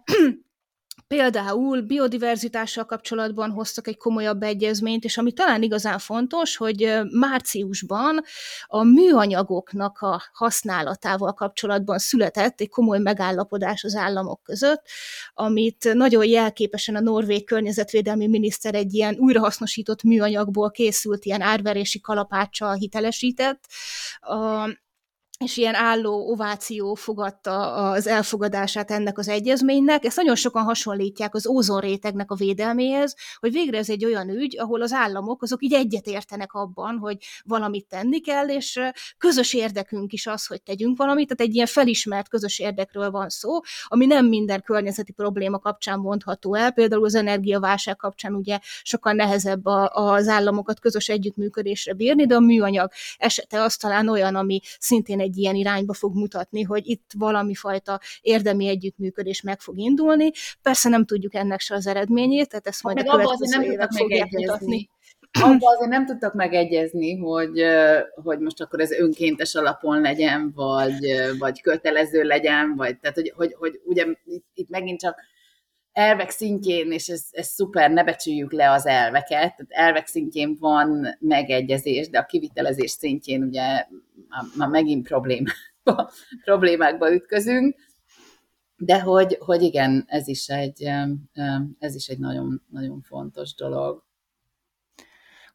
Például 1.15 1.81
biodiverzitással 1.81 2.85
kapcsolatban 2.85 3.51
hoztak 3.51 3.87
egy 3.87 3.97
komolyabb 3.97 4.43
egyezményt, 4.43 5.03
és 5.03 5.17
ami 5.17 5.31
talán 5.31 5.61
igazán 5.61 5.99
fontos, 5.99 6.57
hogy 6.57 6.99
márciusban 7.11 8.21
a 8.65 8.83
műanyagoknak 8.83 9.99
a 9.99 10.21
használatával 10.33 11.33
kapcsolatban 11.33 11.97
született 11.97 12.61
egy 12.61 12.69
komoly 12.69 12.99
megállapodás 12.99 13.83
az 13.83 13.95
államok 13.95 14.43
között, 14.43 14.81
amit 15.33 15.93
nagyon 15.93 16.25
jelképesen 16.25 16.95
a 16.95 16.99
norvég 16.99 17.45
környezetvédelmi 17.45 18.27
miniszter 18.27 18.75
egy 18.75 18.93
ilyen 18.93 19.15
újrahasznosított 19.19 20.03
műanyagból 20.03 20.71
készült 20.71 21.25
ilyen 21.25 21.41
árverési 21.41 21.99
kalapáccsal 21.99 22.73
hitelesített. 22.73 23.63
És 25.45 25.57
ilyen 25.57 25.75
álló 25.75 26.31
ováció 26.31 26.93
fogadta 26.93 27.73
az 27.73 28.07
elfogadását 28.07 28.91
ennek 28.91 29.17
az 29.17 29.27
egyezménynek. 29.27 30.05
Ezt 30.05 30.15
nagyon 30.15 30.35
sokan 30.35 30.63
hasonlítják 30.63 31.35
az 31.35 31.47
ózonrétegnek 31.47 32.31
a 32.31 32.35
védelméhez, 32.35 33.15
hogy 33.39 33.51
végre 33.51 33.77
ez 33.77 33.89
egy 33.89 34.05
olyan 34.05 34.29
ügy, 34.29 34.57
ahol 34.59 34.81
az 34.81 34.93
államok 34.93 35.41
azok 35.41 35.63
így 35.63 35.73
egyetértenek 35.73 36.53
abban, 36.53 36.97
hogy 36.97 37.17
valamit 37.43 37.87
tenni 37.87 38.19
kell, 38.19 38.49
és 38.49 38.79
közös 39.17 39.53
érdekünk 39.53 40.13
is 40.13 40.27
az, 40.27 40.45
hogy 40.45 40.61
tegyünk 40.61 40.97
valamit, 40.97 41.27
tehát 41.27 41.43
egy 41.49 41.55
ilyen 41.55 41.67
felismert 41.67 42.29
közös 42.29 42.59
érdekről 42.59 43.11
van 43.11 43.29
szó, 43.29 43.59
ami 43.83 44.05
nem 44.05 44.25
minden 44.25 44.61
környezeti 44.61 45.11
probléma 45.11 45.59
kapcsán 45.59 45.99
mondható 45.99 46.55
el, 46.55 46.71
például 46.71 47.05
az 47.05 47.15
energiaválság 47.15 47.95
kapcsán 47.95 48.33
ugye 48.33 48.59
sokkal 48.81 49.13
nehezebb 49.13 49.65
a, 49.65 49.89
az 49.89 50.27
államokat 50.27 50.79
közös 50.79 51.09
együttműködésre 51.09 51.93
bírni, 51.93 52.25
de 52.25 52.35
a 52.35 52.39
műanyag 52.39 52.91
esete 53.17 53.61
az 53.61 53.75
talán 53.75 54.09
olyan, 54.09 54.35
ami 54.35 54.59
szintén 54.79 55.19
egy 55.19 55.28
egy 55.29 55.37
ilyen 55.37 55.55
irányba 55.55 55.93
fog 55.93 56.15
mutatni, 56.15 56.61
hogy 56.61 56.87
itt 56.87 57.11
valami 57.17 57.53
fajta 57.53 57.99
érdemi 58.21 58.67
együttműködés 58.67 59.41
meg 59.41 59.59
fog 59.59 59.77
indulni. 59.77 60.31
Persze 60.61 60.89
nem 60.89 61.05
tudjuk 61.05 61.35
ennek 61.35 61.59
se 61.59 61.75
az 61.75 61.87
eredményét, 61.87 62.49
tehát 62.49 62.67
ezt 62.67 62.83
majd 62.83 62.97
hát 62.97 63.07
a 63.07 63.11
következő 63.11 63.57
nem 63.57 63.71
évek 63.71 63.91
fogják 63.91 64.29
mutatni. 64.29 64.89
Abban 65.41 65.75
azért 65.75 65.89
nem 65.89 66.05
tudtak 66.05 66.33
megegyezni, 66.33 67.17
hogy, 67.17 67.63
hogy 68.23 68.39
most 68.39 68.61
akkor 68.61 68.79
ez 68.79 68.91
önkéntes 68.91 69.55
alapon 69.55 70.01
legyen, 70.01 70.51
vagy, 70.55 70.95
vagy 71.39 71.61
kötelező 71.61 72.23
legyen, 72.23 72.75
vagy 72.75 72.99
tehát, 72.99 73.15
hogy, 73.15 73.33
hogy, 73.35 73.55
hogy 73.59 73.81
ugye 73.83 74.05
itt, 74.25 74.45
itt 74.53 74.69
megint 74.69 74.99
csak 74.99 75.15
elvek 75.91 76.29
szintjén, 76.29 76.91
és 76.91 77.07
ez, 77.07 77.25
ez 77.31 77.47
szuper, 77.47 77.91
ne 77.91 78.03
becsüljük 78.03 78.51
le 78.51 78.71
az 78.71 78.85
elveket, 78.85 79.29
tehát 79.29 79.67
elvek 79.67 80.07
szintjén 80.07 80.57
van 80.59 81.17
megegyezés, 81.19 82.09
de 82.09 82.19
a 82.19 82.25
kivitelezés 82.25 82.91
szintjén 82.91 83.43
ugye 83.43 83.85
már 84.57 84.69
megint 84.69 85.07
problémákba, 85.07 86.11
problémákba 86.45 87.13
ütközünk, 87.13 87.75
de 88.77 89.01
hogy, 89.01 89.37
hogy 89.39 89.61
igen, 89.61 90.03
ez 90.07 90.27
is 90.27 90.47
egy, 90.47 90.83
ez 91.79 91.95
is 91.95 92.07
egy 92.07 92.19
nagyon, 92.19 92.61
nagyon 92.69 93.01
fontos 93.01 93.55
dolog. 93.55 94.03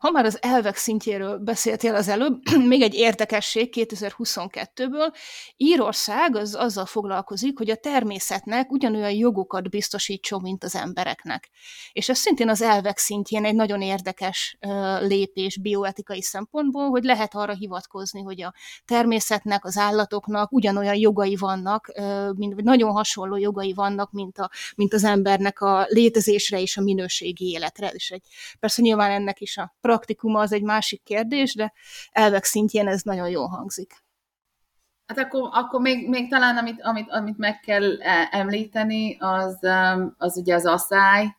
Ha 0.05 0.11
már 0.11 0.25
az 0.25 0.39
elvek 0.43 0.77
szintjéről 0.77 1.39
beszéltél 1.39 1.95
az 1.95 2.09
előbb, 2.09 2.41
még 2.73 2.83
egy 2.83 2.95
érdekesség 2.95 3.75
2022-ből. 3.77 5.15
Írország 5.57 6.37
az 6.37 6.55
azzal 6.55 6.87
foglalkozik, 6.87 7.59
hogy 7.59 7.71
a 7.71 7.77
természetnek 7.77 8.71
ugyanolyan 8.71 9.11
jogokat 9.11 9.71
biztosítson, 9.71 10.41
mint 10.41 10.65
az 10.65 10.75
embereknek. 10.75 11.51
És 11.93 12.09
ez 12.09 12.19
szintén 12.19 12.49
az 12.49 12.63
elvek 12.63 12.99
szintjén 12.99 13.45
egy 13.45 13.55
nagyon 13.55 13.83
érdekes 13.83 14.59
lépés 15.01 15.59
bioetikai 15.59 16.23
szempontból, 16.23 16.89
hogy 16.89 17.05
lehet 17.05 17.35
arra 17.35 17.55
hivatkozni, 17.55 18.23
hogy 18.23 18.43
a 18.43 18.55
természetnek, 18.85 19.65
az 19.65 19.77
állatoknak 19.77 20.53
ugyanolyan 20.53 20.97
jogai 20.97 21.37
vannak, 21.37 21.93
mint, 22.35 22.63
nagyon 22.63 22.93
hasonló 22.93 23.37
jogai 23.37 23.73
vannak, 23.73 24.13
mint, 24.13 24.39
a, 24.39 24.51
mint 24.77 24.95
az 24.95 25.05
embernek 25.05 25.61
a 25.61 25.87
létezésre 25.89 26.61
és 26.61 26.77
a 26.77 26.83
minőségi 26.83 27.51
életre. 27.51 27.89
És 27.89 28.11
egy, 28.11 28.23
persze 28.61 28.83
nyilván 28.83 29.11
ennek 29.11 29.41
is 29.41 29.57
a 29.57 29.75
praktikuma 29.95 30.41
az 30.41 30.53
egy 30.53 30.63
másik 30.63 31.03
kérdés, 31.03 31.55
de 31.55 31.73
elvek 32.13 32.45
szintjén 32.45 32.89
ez 32.89 33.03
nagyon 33.03 33.29
jól 33.29 33.47
hangzik. 33.47 33.93
Hát 35.07 35.19
akkor, 35.19 35.49
akkor 35.53 35.81
még, 35.81 36.09
még 36.09 36.31
talán, 36.31 36.57
amit, 36.57 36.83
amit, 36.83 37.11
amit 37.11 37.39
meg 37.39 37.61
kell 37.61 38.01
e, 38.01 38.29
említeni, 38.31 39.17
az, 39.21 39.59
um, 39.63 40.15
az 40.19 40.37
ugye 40.37 40.55
az 40.55 40.67
asszály, 40.67 41.37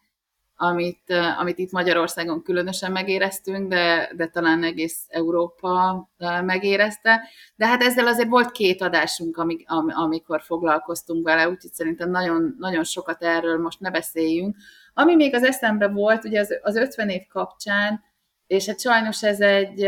amit, 0.56 1.02
uh, 1.08 1.40
amit 1.40 1.58
itt 1.58 1.72
Magyarországon 1.72 2.44
különösen 2.44 2.92
megéreztünk, 2.92 3.70
de, 3.70 4.12
de 4.16 4.28
talán 4.28 4.64
egész 4.64 5.06
Európa 5.08 6.08
uh, 6.18 6.44
megérezte. 6.44 7.22
De 7.56 7.68
hát 7.68 7.82
ezzel 7.82 8.08
azért 8.08 8.30
volt 8.30 8.52
két 8.52 8.82
adásunk, 8.82 9.38
amik, 9.38 9.66
amikor 9.88 10.42
foglalkoztunk 10.42 11.26
vele, 11.26 11.50
úgyhogy 11.50 11.74
szerintem 11.74 12.10
nagyon, 12.10 12.56
nagyon 12.60 12.84
sokat 12.84 13.24
erről 13.24 13.62
most 13.62 13.80
ne 13.80 13.92
beszéljünk. 13.92 14.56
Ami 14.94 15.16
még 15.16 15.36
az 15.36 15.44
eszembe 15.44 15.88
volt, 15.88 16.26
ugye 16.26 16.40
az, 16.40 16.60
az 16.62 16.76
50 16.76 17.10
év 17.10 17.28
kapcsán, 17.28 18.04
és 18.48 18.66
hát 18.66 18.82
sajnos 18.82 19.24
ez 19.24 19.42
egy, 19.42 19.88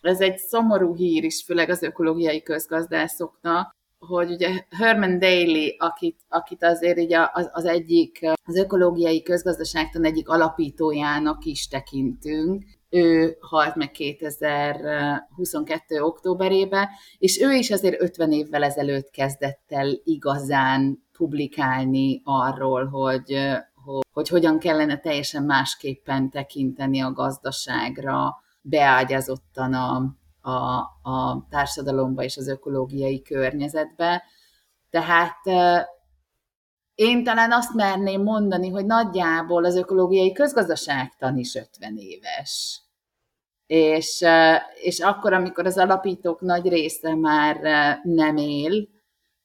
ez 0.00 0.20
egy 0.20 0.36
szomorú 0.36 0.96
hír 0.96 1.24
is, 1.24 1.44
főleg 1.44 1.70
az 1.70 1.82
ökológiai 1.82 2.42
közgazdászoknak, 2.42 3.76
hogy 3.98 4.30
ugye 4.30 4.64
Herman 4.70 5.18
Daly, 5.18 5.76
akit, 5.78 6.20
akit 6.28 6.64
azért 6.64 6.98
így 6.98 7.12
az, 7.12 7.50
az 7.52 7.64
egyik, 7.64 8.20
az 8.44 8.56
ökológiai 8.56 9.22
közgazdaságtan 9.22 10.04
egyik 10.04 10.28
alapítójának 10.28 11.44
is 11.44 11.68
tekintünk, 11.68 12.64
ő 12.90 13.36
halt 13.40 13.74
meg 13.74 13.90
2022. 13.90 16.02
októberébe, 16.02 16.88
és 17.18 17.40
ő 17.40 17.52
is 17.52 17.70
azért 17.70 18.02
50 18.02 18.32
évvel 18.32 18.62
ezelőtt 18.62 19.10
kezdett 19.10 19.64
el 19.68 20.00
igazán 20.04 21.04
publikálni 21.12 22.20
arról, 22.24 22.86
hogy, 22.86 23.36
hogy, 23.84 24.02
hogy 24.12 24.28
hogyan 24.28 24.58
kellene 24.58 24.98
teljesen 24.98 25.42
másképpen 25.42 26.30
tekinteni 26.30 27.00
a 27.00 27.12
gazdaságra, 27.12 28.36
beágyazottan 28.60 29.74
a, 29.74 30.16
a, 30.50 30.78
a 31.10 31.46
társadalomba 31.50 32.22
és 32.22 32.36
az 32.36 32.48
ökológiai 32.48 33.22
környezetbe. 33.22 34.22
Tehát 34.90 35.38
én 36.94 37.24
talán 37.24 37.52
azt 37.52 37.74
merném 37.74 38.22
mondani, 38.22 38.68
hogy 38.68 38.86
nagyjából 38.86 39.64
az 39.64 39.76
ökológiai 39.76 40.32
közgazdaságtan 40.32 41.38
is 41.38 41.54
50 41.54 41.96
éves. 41.96 42.82
És, 43.66 44.24
és 44.82 45.00
akkor, 45.00 45.32
amikor 45.32 45.66
az 45.66 45.78
alapítók 45.78 46.40
nagy 46.40 46.68
része 46.68 47.14
már 47.14 47.56
nem 48.02 48.36
él, 48.36 48.88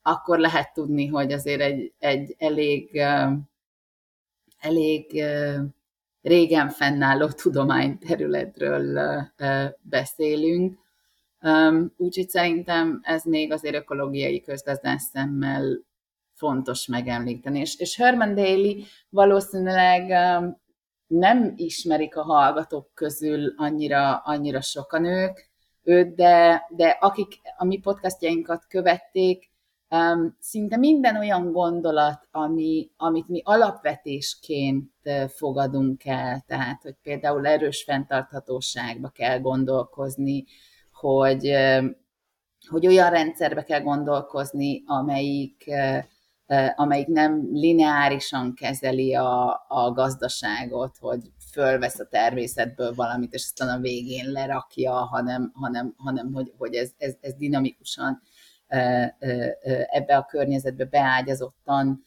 akkor 0.02 0.40
lehet 0.40 0.74
tudni, 0.74 1.08
hogy 1.08 1.32
azért 1.32 1.62
egy, 1.62 1.94
egy 2.00 2.36
elég 2.38 3.02
elég 4.60 5.24
régen 6.22 6.70
fennálló 6.70 7.28
tudományterületről 7.28 9.00
beszélünk, 9.82 10.78
úgyhogy 11.98 12.30
szerintem 12.30 13.00
ez 13.04 13.24
még 13.24 13.52
azért 13.52 13.76
ökológiai 13.76 14.42
közgazdás 14.42 15.02
szemmel 15.02 15.86
fontos 16.34 16.88
megemlíteni. 16.88 17.60
És, 17.60 17.80
és 17.80 17.96
Herman 17.96 18.36
Daly 18.36 18.84
valószínűleg 19.10 20.08
nem 21.08 21.54
ismerik 21.56 22.16
a 22.16 22.24
hallgatók 22.24 22.90
közül 22.94 23.54
annyira, 23.58 24.16
annyira 24.16 24.62
sokan 24.62 25.06
ők, 25.06 25.38
őt, 25.84 26.16
de, 26.16 26.66
de 26.70 26.88
akik 26.88 27.34
a 27.58 27.66
mi 27.66 27.80
podcastjainkat 27.80 28.66
követték, 28.68 29.52
szinte 30.40 30.78
minden 30.78 31.18
olyan 31.18 31.52
gondolat, 31.52 32.28
ami, 32.32 32.90
amit 32.98 33.28
mi 33.28 33.42
alapvetésként 33.46 34.92
fogadunk 35.28 36.06
el, 36.06 36.44
tehát, 36.48 36.82
hogy 36.82 36.96
például 37.04 37.48
erős 37.48 37.84
fenntarthatóságba 37.84 39.10
kell 39.10 39.40
gondolkozni, 39.40 40.46
hogy, 40.92 41.52
hogy 42.70 42.88
olyan 42.88 43.10
rendszerbe 43.10 43.64
kell 43.64 43.82
gondolkozni, 43.82 44.84
amelyik, 44.86 45.70
amelyik 46.76 47.08
nem 47.08 47.50
lineárisan 47.52 48.54
kezeli 48.54 49.16
a, 49.16 49.66
a 49.68 49.92
gazdaságot, 49.92 50.98
hogy 51.00 51.32
fölvesz 51.52 52.00
a 52.00 52.08
természetből 52.08 52.94
valamit, 52.94 53.34
és 53.34 53.44
aztán 53.44 53.78
a 53.78 53.82
végén 53.82 54.32
lerakja, 54.32 54.94
hanem, 54.94 55.52
hanem, 55.54 55.94
hanem 55.98 56.34
hogy, 56.34 56.54
hogy 56.58 56.76
ez, 56.76 56.92
ez, 56.98 57.14
ez 57.22 57.34
dinamikusan 57.34 58.22
ebbe 59.88 60.18
a 60.18 60.26
környezetbe 60.26 60.86
beágyazottan 60.86 62.06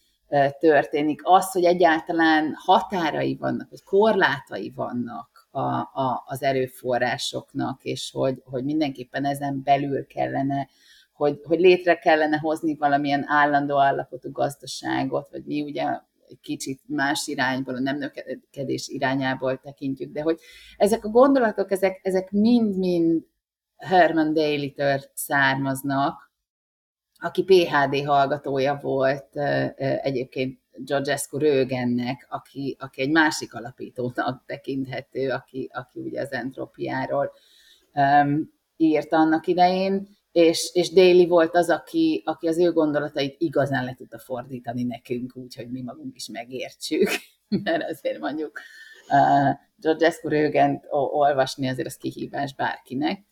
történik. 0.58 1.20
Az, 1.24 1.52
hogy 1.52 1.64
egyáltalán 1.64 2.52
határai 2.56 3.36
vannak, 3.36 3.70
vagy 3.70 3.82
korlátai 3.82 4.72
vannak 4.74 5.48
a, 5.50 5.60
a, 5.60 6.22
az 6.26 6.42
erőforrásoknak, 6.42 7.84
és 7.84 8.10
hogy, 8.12 8.42
hogy 8.44 8.64
mindenképpen 8.64 9.24
ezen 9.24 9.62
belül 9.62 10.06
kellene, 10.06 10.68
hogy, 11.12 11.40
hogy 11.44 11.60
létre 11.60 11.98
kellene 11.98 12.36
hozni 12.38 12.76
valamilyen 12.76 13.24
állandó 13.28 13.80
állapotú 13.80 14.30
gazdaságot, 14.30 15.28
vagy 15.30 15.44
mi 15.44 15.62
ugye 15.62 15.84
egy 16.28 16.40
kicsit 16.40 16.80
más 16.86 17.26
irányból, 17.26 17.74
a 17.74 17.80
nem 17.80 17.98
növekedés 17.98 18.88
irányából 18.88 19.58
tekintjük, 19.58 20.12
de 20.12 20.22
hogy 20.22 20.38
ezek 20.76 21.04
a 21.04 21.08
gondolatok, 21.08 21.70
ezek, 21.70 22.00
ezek 22.02 22.30
mind-mind 22.30 23.22
Herman 23.76 24.32
Daly-től 24.32 25.00
származnak, 25.14 26.29
aki 27.20 27.44
PHD 27.44 28.04
hallgatója 28.06 28.78
volt 28.82 29.36
egyébként 30.02 30.58
Georgescu 30.84 31.38
Rögennek, 31.38 32.26
aki, 32.30 32.76
aki 32.78 33.00
egy 33.00 33.10
másik 33.10 33.54
alapítónak 33.54 34.42
tekinthető, 34.46 35.30
aki, 35.30 35.70
aki 35.72 36.00
ugye 36.00 36.20
az 36.20 36.32
entropiáról 36.32 37.32
um, 37.94 38.52
írt 38.76 39.12
annak 39.12 39.46
idején, 39.46 40.08
és, 40.32 40.70
és 40.72 40.92
Daly 40.92 41.26
volt 41.26 41.54
az, 41.54 41.70
aki, 41.70 42.22
aki 42.24 42.48
az 42.48 42.58
ő 42.58 42.72
gondolatait 42.72 43.34
igazán 43.38 43.84
le 43.84 43.94
tudta 43.94 44.18
fordítani 44.18 44.82
nekünk, 44.82 45.36
úgyhogy 45.36 45.70
mi 45.70 45.82
magunk 45.82 46.16
is 46.16 46.28
megértsük, 46.28 47.08
mert 47.64 47.90
azért 47.90 48.18
mondjuk 48.18 48.60
uh, 49.08 49.56
Georgescu 49.76 50.28
Rögent 50.28 50.84
olvasni 50.90 51.68
azért 51.68 51.86
az 51.86 51.96
kihívás 51.96 52.54
bárkinek. 52.54 53.28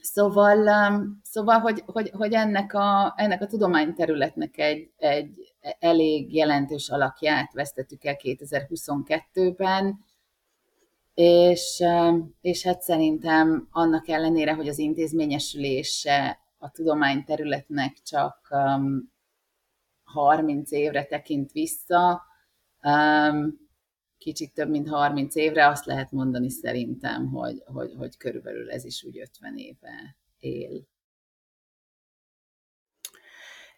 Szóval, 0.00 0.58
um, 0.58 1.20
szóval 1.22 1.58
hogy, 1.58 1.82
hogy, 1.86 2.10
hogy 2.10 2.32
ennek, 2.32 2.74
a, 2.74 3.14
ennek 3.16 3.42
a 3.42 3.46
tudományterületnek 3.46 4.58
egy, 4.58 4.90
egy 4.96 5.54
elég 5.78 6.34
jelentős 6.34 6.88
alakját 6.88 7.52
vesztettük 7.52 8.04
el 8.04 8.16
2022-ben, 8.22 10.04
és, 11.14 11.82
um, 11.84 12.34
és 12.40 12.62
hát 12.62 12.82
szerintem 12.82 13.68
annak 13.70 14.08
ellenére, 14.08 14.54
hogy 14.54 14.68
az 14.68 14.78
intézményesülése 14.78 16.38
a 16.58 16.70
tudományterületnek 16.70 17.96
csak 18.02 18.48
um, 18.50 19.12
30 20.04 20.70
évre 20.70 21.04
tekint 21.04 21.52
vissza, 21.52 22.22
um, 22.82 23.65
kicsit 24.18 24.54
több 24.54 24.68
mint 24.68 24.88
30 24.88 25.34
évre, 25.34 25.66
azt 25.66 25.84
lehet 25.84 26.12
mondani 26.12 26.50
szerintem, 26.50 27.26
hogy, 27.26 27.62
hogy, 27.64 27.94
hogy 27.96 28.16
körülbelül 28.16 28.70
ez 28.70 28.84
is 28.84 29.04
úgy 29.04 29.18
50 29.18 29.56
éve 29.56 30.16
él. 30.38 30.86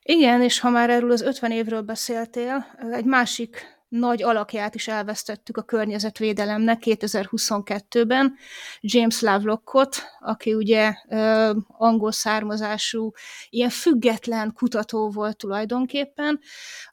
Igen, 0.03 0.42
és 0.42 0.61
ha 0.61 0.70
már 0.70 0.90
erről 0.90 1.11
az 1.11 1.20
50 1.20 1.51
évről 1.51 1.83
beszéltél, 1.83 2.66
egy 2.92 3.05
másik 3.05 3.78
nagy 3.88 4.22
alakját 4.22 4.74
is 4.74 4.88
elvesztettük 4.88 5.57
a 5.57 5.62
környezetvédelemnek 5.62 6.83
2022-ben, 6.85 8.35
James 8.81 9.20
Lovelockot, 9.20 9.96
aki 10.20 10.55
ugye 10.55 10.92
ö, 11.09 11.53
angol 11.66 12.12
származású, 12.12 13.12
ilyen 13.51 13.70
független 13.70 14.53
kutató 14.53 15.11
volt 15.11 15.37
tulajdonképpen, 15.37 16.40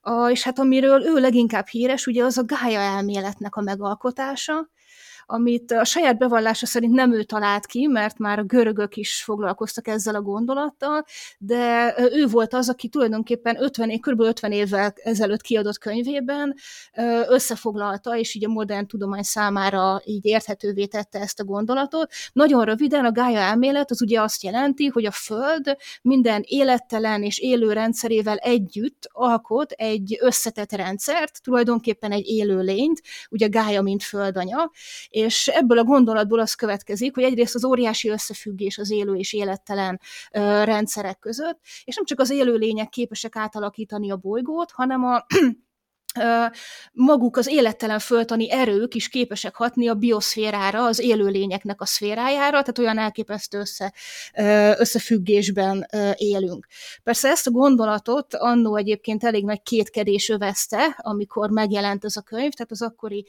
a, 0.02 0.30
és 0.30 0.44
hát 0.44 0.60
amiről 0.60 1.06
ő 1.06 1.20
leginkább 1.20 1.68
híres, 1.68 2.08
ugye 2.08 2.24
az 2.24 2.38
a 2.38 2.46
Gaia 2.46 2.80
elméletnek 2.80 3.56
a 3.56 3.62
megalkotása, 3.62 4.70
amit 5.26 5.72
a 5.72 5.84
saját 5.84 6.18
bevallása 6.18 6.66
szerint 6.66 6.94
nem 6.94 7.14
ő 7.14 7.24
talált 7.24 7.66
ki, 7.66 7.88
mert 7.88 8.18
már 8.18 8.40
a 8.40 8.44
görögök 8.44 8.96
is 8.96 9.24
foglalkoztak 9.24 9.88
ezzel 9.88 10.16
a 10.16 10.22
gondolattal, 10.22 11.06
de 11.38 11.96
ő 12.12 12.28
volt 12.28 12.54
az, 12.54 12.70
aki 12.70 12.88
tulajdonképpen 12.88 13.64
50, 13.64 14.00
kb. 14.00 14.22
50 14.22 14.52
évvel 14.52 14.94
ezelőtt 14.96 15.42
kiadott 15.42 15.78
könyvében 15.78 16.56
összefoglalta, 17.28 18.18
és 18.18 18.36
így 18.36 18.46
a 18.46 18.50
modern 18.50 18.88
tudomány 18.88 19.24
számára 19.24 20.02
így 20.06 20.26
érthetővé 20.26 20.86
tette 20.86 21.20
ezt 21.20 21.40
a 21.40 21.44
gondolatot. 21.44 22.12
Nagyon 22.34 22.66
röviden 22.66 23.06
a 23.06 23.12
Gaia 23.12 23.40
elmélet 23.40 23.92
az 23.92 24.02
ugye 24.02 24.22
azt 24.22 24.44
jelenti, 24.44 24.86
hogy 24.86 25.06
a 25.06 25.12
Föld 25.12 25.78
minden 26.02 26.44
élettelen 26.46 27.24
és 27.24 27.40
élő 27.40 27.74
rendszerével 27.74 28.38
együtt 28.38 29.10
alkot 29.12 29.72
egy 29.72 30.18
összetett 30.22 30.72
rendszert, 30.72 31.44
tulajdonképpen 31.44 32.12
egy 32.12 32.28
élő 32.28 32.62
lényt, 32.62 33.02
ugye 33.30 33.48
Gaia 33.48 33.82
mint 33.82 34.04
földanya, 34.04 34.72
és 35.16 35.48
ebből 35.48 35.78
a 35.78 35.84
gondolatból 35.84 36.40
az 36.40 36.54
következik, 36.54 37.16
hogy 37.16 37.24
egyrészt 37.24 37.56
az 37.56 37.66
óriási 37.66 38.10
összefüggés 38.10 38.78
az 38.78 38.92
élő 38.92 39.16
és 39.16 39.34
élettelen 39.34 40.00
rendszerek 40.64 41.20
között, 41.20 41.60
és 41.84 41.96
nem 41.96 42.06
csak 42.06 42.20
az 42.20 42.30
élőlények 42.30 42.90
képesek 42.90 43.36
átalakítani 43.36 44.12
a 44.12 44.16
bolygót, 44.16 44.72
hanem 44.72 45.04
a 45.04 45.26
maguk 46.92 47.38
az 47.38 47.48
élettelen 47.48 48.00
föltani 48.00 48.52
erők 48.52 48.96
is 48.96 49.10
képesek 49.10 49.56
hatni 49.56 49.88
a 49.88 49.94
bioszférára, 49.94 50.86
az 50.86 51.00
élőlényeknek 51.00 51.82
a 51.82 51.86
szférájára, 51.86 52.50
tehát 52.50 52.78
olyan 52.78 52.98
elképesztő 52.98 53.60
össze, 53.60 53.94
összefüggésben 54.78 55.88
élünk. 56.16 56.68
Persze 57.04 57.30
ezt 57.30 57.48
a 57.48 57.52
gondolatot 57.52 58.34
annó 58.34 58.76
egyébként 58.76 59.24
elég 59.24 59.46
nagy 59.46 59.62
kétkedés 59.62 60.30
övezte, 60.30 60.98
amikor 61.02 61.50
megjelent 61.50 62.06
ez 62.06 62.16
a 62.16 62.22
könyv, 62.22 62.52
tehát 62.52 62.72
az 62.72 62.82
akkori 62.82 63.26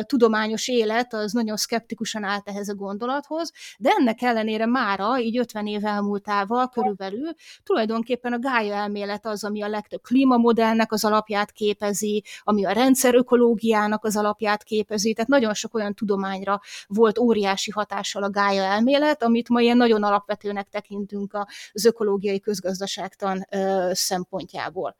tudományos 0.00 0.68
élet 0.68 1.14
az 1.14 1.32
nagyon 1.32 1.56
szkeptikusan 1.56 2.24
állt 2.24 2.48
ehhez 2.48 2.68
a 2.68 2.74
gondolathoz, 2.74 3.52
de 3.78 3.90
ennek 3.98 4.22
ellenére 4.22 4.66
mára, 4.66 5.18
így 5.18 5.38
50 5.38 5.66
év 5.66 5.84
elmúltával 5.84 6.68
körülbelül, 6.68 7.34
tulajdonképpen 7.62 8.32
a 8.32 8.38
Gaia 8.38 8.74
elmélet 8.74 9.26
az, 9.26 9.44
ami 9.44 9.62
a 9.62 9.68
legtöbb 9.68 10.02
klímamodellnek 10.02 10.92
az 10.92 11.04
alapját 11.04 11.52
képezi, 11.52 12.23
ami 12.42 12.64
a 12.64 12.72
rendszer 12.72 13.14
ökológiának 13.14 14.04
az 14.04 14.16
alapját 14.16 14.62
képezi, 14.62 15.12
tehát 15.12 15.30
nagyon 15.30 15.54
sok 15.54 15.74
olyan 15.74 15.94
tudományra 15.94 16.60
volt 16.86 17.18
óriási 17.18 17.70
hatással 17.70 18.22
a 18.22 18.30
gája 18.30 18.62
elmélet, 18.62 19.22
amit 19.22 19.48
ma 19.48 19.60
ilyen 19.60 19.76
nagyon 19.76 20.02
alapvetőnek 20.02 20.68
tekintünk 20.68 21.38
az 21.72 21.84
ökológiai 21.84 22.40
közgazdaságtan 22.40 23.46
ö, 23.50 23.90
szempontjából. 23.92 24.96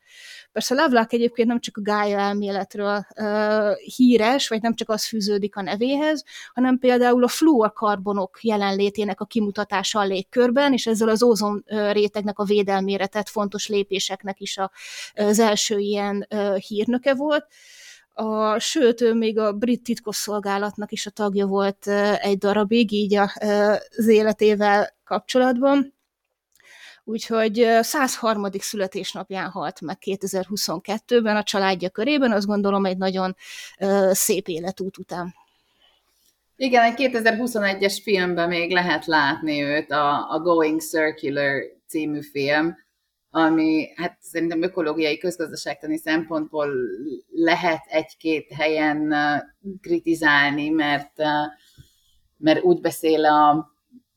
Persze 0.52 0.74
Lovelock 0.74 1.12
egyébként 1.12 1.48
nem 1.48 1.60
csak 1.60 1.76
a 1.76 1.82
gája 1.82 2.18
elméletről 2.18 3.06
ö, 3.16 3.72
híres, 3.96 4.48
vagy 4.48 4.62
nem 4.62 4.74
csak 4.74 4.88
az 4.88 5.06
fűződik 5.06 5.56
a 5.56 5.62
nevéhez, 5.62 6.24
hanem 6.54 6.78
például 6.78 7.24
a 7.24 7.28
fluorkarbonok 7.28 8.38
jelenlétének 8.42 9.20
a 9.20 9.24
kimutatása 9.24 9.98
a 9.98 10.04
légkörben, 10.04 10.72
és 10.72 10.86
ezzel 10.86 11.08
az 11.08 11.22
ózon 11.22 11.64
rétegnek 11.92 12.38
a 12.38 12.44
védelmére 12.44 13.06
tett 13.06 13.28
fontos 13.28 13.68
lépéseknek 13.68 14.40
is 14.40 14.58
a, 14.58 14.70
az 15.14 15.38
első 15.38 15.78
ilyen 15.78 16.28
hírnöke 16.66 17.13
volt, 17.14 17.46
a, 18.16 18.58
sőt, 18.58 19.00
ő 19.00 19.14
még 19.14 19.38
a 19.38 19.52
brit 19.52 19.82
titkosszolgálatnak 19.82 20.92
is 20.92 21.06
a 21.06 21.10
tagja 21.10 21.46
volt 21.46 21.86
egy 22.20 22.38
darabig, 22.38 22.92
így 22.92 23.14
az 23.14 24.06
életével 24.06 24.96
kapcsolatban. 25.04 25.94
Úgyhogy 27.04 27.68
103. 27.80 28.46
születésnapján 28.58 29.50
halt 29.50 29.80
meg 29.80 29.96
2022-ben 30.00 31.36
a 31.36 31.42
családja 31.42 31.88
körében, 31.88 32.32
azt 32.32 32.46
gondolom 32.46 32.84
egy 32.84 32.96
nagyon 32.96 33.36
szép 34.10 34.48
életút 34.48 34.98
után. 34.98 35.34
Igen, 36.56 36.82
egy 36.82 37.10
2021-es 37.12 37.98
filmben 38.02 38.48
még 38.48 38.72
lehet 38.72 39.06
látni 39.06 39.62
őt, 39.62 39.90
a, 39.90 40.30
a 40.30 40.40
Going 40.40 40.80
Circular 40.80 41.62
című 41.86 42.20
film, 42.22 42.76
ami 43.36 43.92
hát 43.94 44.16
szerintem 44.20 44.62
ökológiai 44.62 45.18
közgazdaságtani 45.18 45.98
szempontból 45.98 46.68
lehet 47.30 47.84
egy-két 47.88 48.52
helyen 48.52 49.14
kritizálni, 49.80 50.68
mert, 50.68 51.12
mert 52.36 52.62
úgy 52.62 52.80
beszél 52.80 53.24
a, 53.24 53.50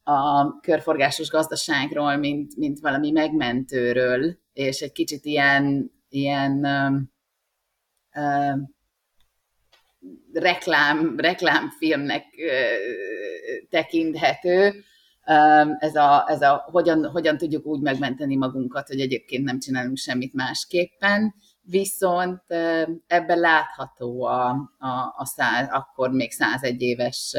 a 0.03 0.59
körforgásos 0.59 1.29
gazdaságról, 1.29 2.15
mint, 2.15 2.55
mint 2.55 2.79
valami 2.79 3.11
megmentőről, 3.11 4.37
és 4.53 4.81
egy 4.81 4.91
kicsit 4.91 5.25
ilyen, 5.25 5.91
ilyen 6.09 6.65
uh, 6.65 7.01
uh, 8.23 8.59
reklám, 10.33 11.15
reklámfilmnek 11.17 12.25
uh, 12.37 13.69
tekinthető, 13.69 14.83
ez 15.79 15.95
a, 15.95 16.25
ez 16.27 16.41
a 16.41 16.67
hogyan, 16.71 17.09
hogyan 17.09 17.37
tudjuk 17.37 17.65
úgy 17.65 17.81
megmenteni 17.81 18.35
magunkat, 18.35 18.87
hogy 18.87 18.99
egyébként 18.99 19.43
nem 19.43 19.59
csinálunk 19.59 19.97
semmit 19.97 20.33
másképpen, 20.33 21.33
viszont 21.61 22.41
ebben 23.07 23.39
látható 23.39 24.23
a, 24.23 24.49
a, 24.77 25.13
a 25.17 25.25
száz, 25.25 25.67
akkor 25.71 26.11
még 26.11 26.31
101 26.31 26.81
éves 26.81 27.35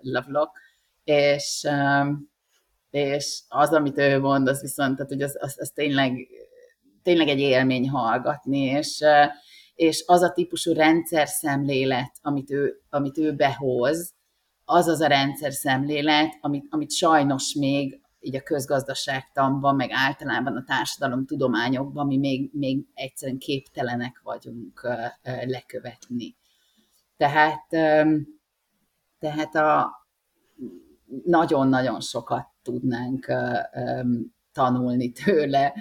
Lovelock, 0.00 0.58
és, 1.04 1.68
és 2.90 3.42
az, 3.48 3.72
amit 3.72 3.98
ő 3.98 4.18
mond, 4.18 4.48
az 4.48 4.60
viszont, 4.60 4.96
tehát, 4.96 5.12
hogy 5.12 5.22
az, 5.22 5.36
az, 5.40 5.56
az 5.58 5.70
tényleg, 5.74 6.28
tényleg 7.02 7.28
egy 7.28 7.40
élmény 7.40 7.88
hallgatni, 7.88 8.60
és, 8.60 9.04
és 9.74 10.04
az 10.06 10.22
a 10.22 10.32
típusú 10.32 10.72
rendszer 10.72 11.28
szemlélet, 11.28 12.12
amit 12.22 12.50
ő, 12.50 12.82
amit 12.90 13.18
ő 13.18 13.34
behoz, 13.34 14.14
az 14.70 14.88
az 14.88 15.00
a 15.00 15.06
rendszer 15.06 15.52
szemlélet, 15.52 16.38
amit, 16.40 16.66
amit 16.70 16.92
sajnos 16.92 17.54
még 17.54 18.00
így 18.20 18.36
a 18.36 18.42
közgazdaságtanban, 18.42 19.74
meg 19.74 19.90
általában 19.92 20.56
a 20.56 20.64
társadalom 20.64 21.26
tudományokban 21.26 22.06
mi 22.06 22.16
még, 22.16 22.50
még 22.52 22.84
egyszerűen 22.94 23.38
képtelenek 23.38 24.20
vagyunk 24.22 24.88
lekövetni. 25.44 26.36
Tehát, 27.16 27.66
tehát 29.18 29.54
a 29.54 29.90
nagyon-nagyon 31.24 32.00
sokat 32.00 32.46
tudnánk 32.62 33.32
tanulni 34.52 35.12
tőle 35.12 35.74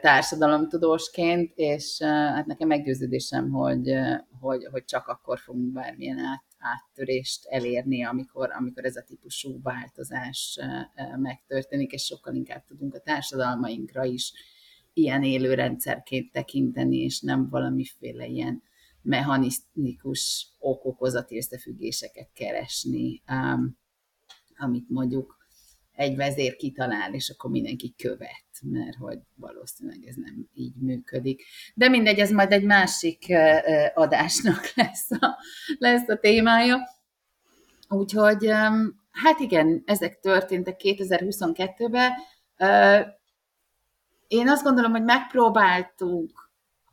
társadalomtudósként, 0.00 1.52
és 1.54 2.02
hát 2.02 2.46
nekem 2.46 2.68
meggyőződésem, 2.68 3.50
hogy, 3.50 3.92
hogy, 4.40 4.68
hogy 4.70 4.84
csak 4.84 5.06
akkor 5.06 5.38
fogunk 5.38 5.72
bármilyen 5.72 6.18
át, 6.18 6.44
áttörést 6.72 7.46
elérni, 7.46 8.04
amikor, 8.04 8.50
amikor 8.52 8.84
ez 8.84 8.96
a 8.96 9.02
típusú 9.02 9.62
változás 9.62 10.58
megtörténik, 11.16 11.92
és 11.92 12.04
sokkal 12.04 12.34
inkább 12.34 12.64
tudunk 12.64 12.94
a 12.94 13.00
társadalmainkra 13.00 14.04
is 14.04 14.32
ilyen 14.92 15.22
élő 15.22 15.54
rendszerként 15.54 16.32
tekinteni, 16.32 16.96
és 16.96 17.20
nem 17.20 17.48
valamiféle 17.48 18.26
ilyen 18.26 18.62
mechanikus 19.02 20.48
okokozati 20.58 21.36
összefüggéseket 21.36 22.30
keresni, 22.32 23.22
amit 24.56 24.88
mondjuk 24.88 25.35
egy 25.96 26.16
vezér 26.16 26.56
kitalál, 26.56 27.14
és 27.14 27.30
akkor 27.30 27.50
mindenki 27.50 27.94
követ, 27.96 28.44
mert 28.62 28.96
hogy 28.96 29.18
valószínűleg 29.34 30.06
ez 30.06 30.14
nem 30.14 30.48
így 30.52 30.74
működik. 30.76 31.42
De 31.74 31.88
mindegy, 31.88 32.18
ez 32.18 32.30
majd 32.30 32.52
egy 32.52 32.64
másik 32.64 33.34
adásnak 33.94 34.72
lesz 34.74 35.10
a, 35.10 35.38
lesz 35.78 36.08
a 36.08 36.16
témája. 36.16 36.78
Úgyhogy 37.88 38.46
hát 39.10 39.38
igen, 39.38 39.82
ezek 39.86 40.20
történtek 40.20 40.80
2022-ben. 40.82 42.12
Én 44.26 44.48
azt 44.48 44.62
gondolom, 44.62 44.90
hogy 44.90 45.04
megpróbáltunk 45.04 46.50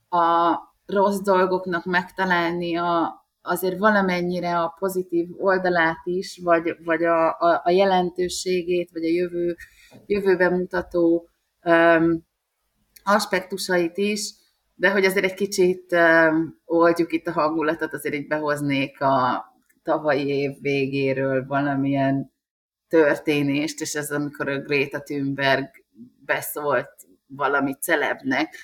a 0.10 0.58
rossz 0.86 1.20
dolgoknak 1.20 1.86
megtalálni 1.86 2.78
a, 2.78 3.22
azért 3.46 3.78
valamennyire 3.78 4.60
a 4.60 4.76
pozitív 4.80 5.28
oldalát 5.38 6.02
is, 6.04 6.39
vagy, 6.44 6.76
vagy 6.84 7.04
a, 7.04 7.28
a, 7.28 7.62
a 7.64 7.70
jelentőségét, 7.70 8.89
vagy 8.91 9.04
a 9.04 9.10
jövő, 9.10 9.56
jövőben 10.06 10.54
mutató 10.54 11.30
um, 11.64 12.26
aspektusait 13.04 13.98
is, 13.98 14.34
de 14.76 14.91
hogy 14.91 15.06
azért 15.06 15.26
egy 15.26 15.34
kicsit 15.34 15.91
um, 15.91 16.62
oldjuk 16.66 17.12
itt 17.12 17.28
a 17.28 17.32
hangulatot, 17.32 17.94
azért 17.94 18.16
így 18.16 18.28
behoznék 18.28 19.02
a 19.02 19.46
tavalyi 19.84 20.28
év 20.28 20.52
végéről 20.62 21.46
valamilyen 21.46 22.32
történést, 22.88 23.82
és 23.82 23.94
ez 23.94 24.12
amikor 24.12 24.50
a 24.50 24.60
Greta 24.60 25.02
Thunberg 25.02 25.70
beszólt 26.26 26.89
valami 27.28 27.74
celebnek, 27.74 28.56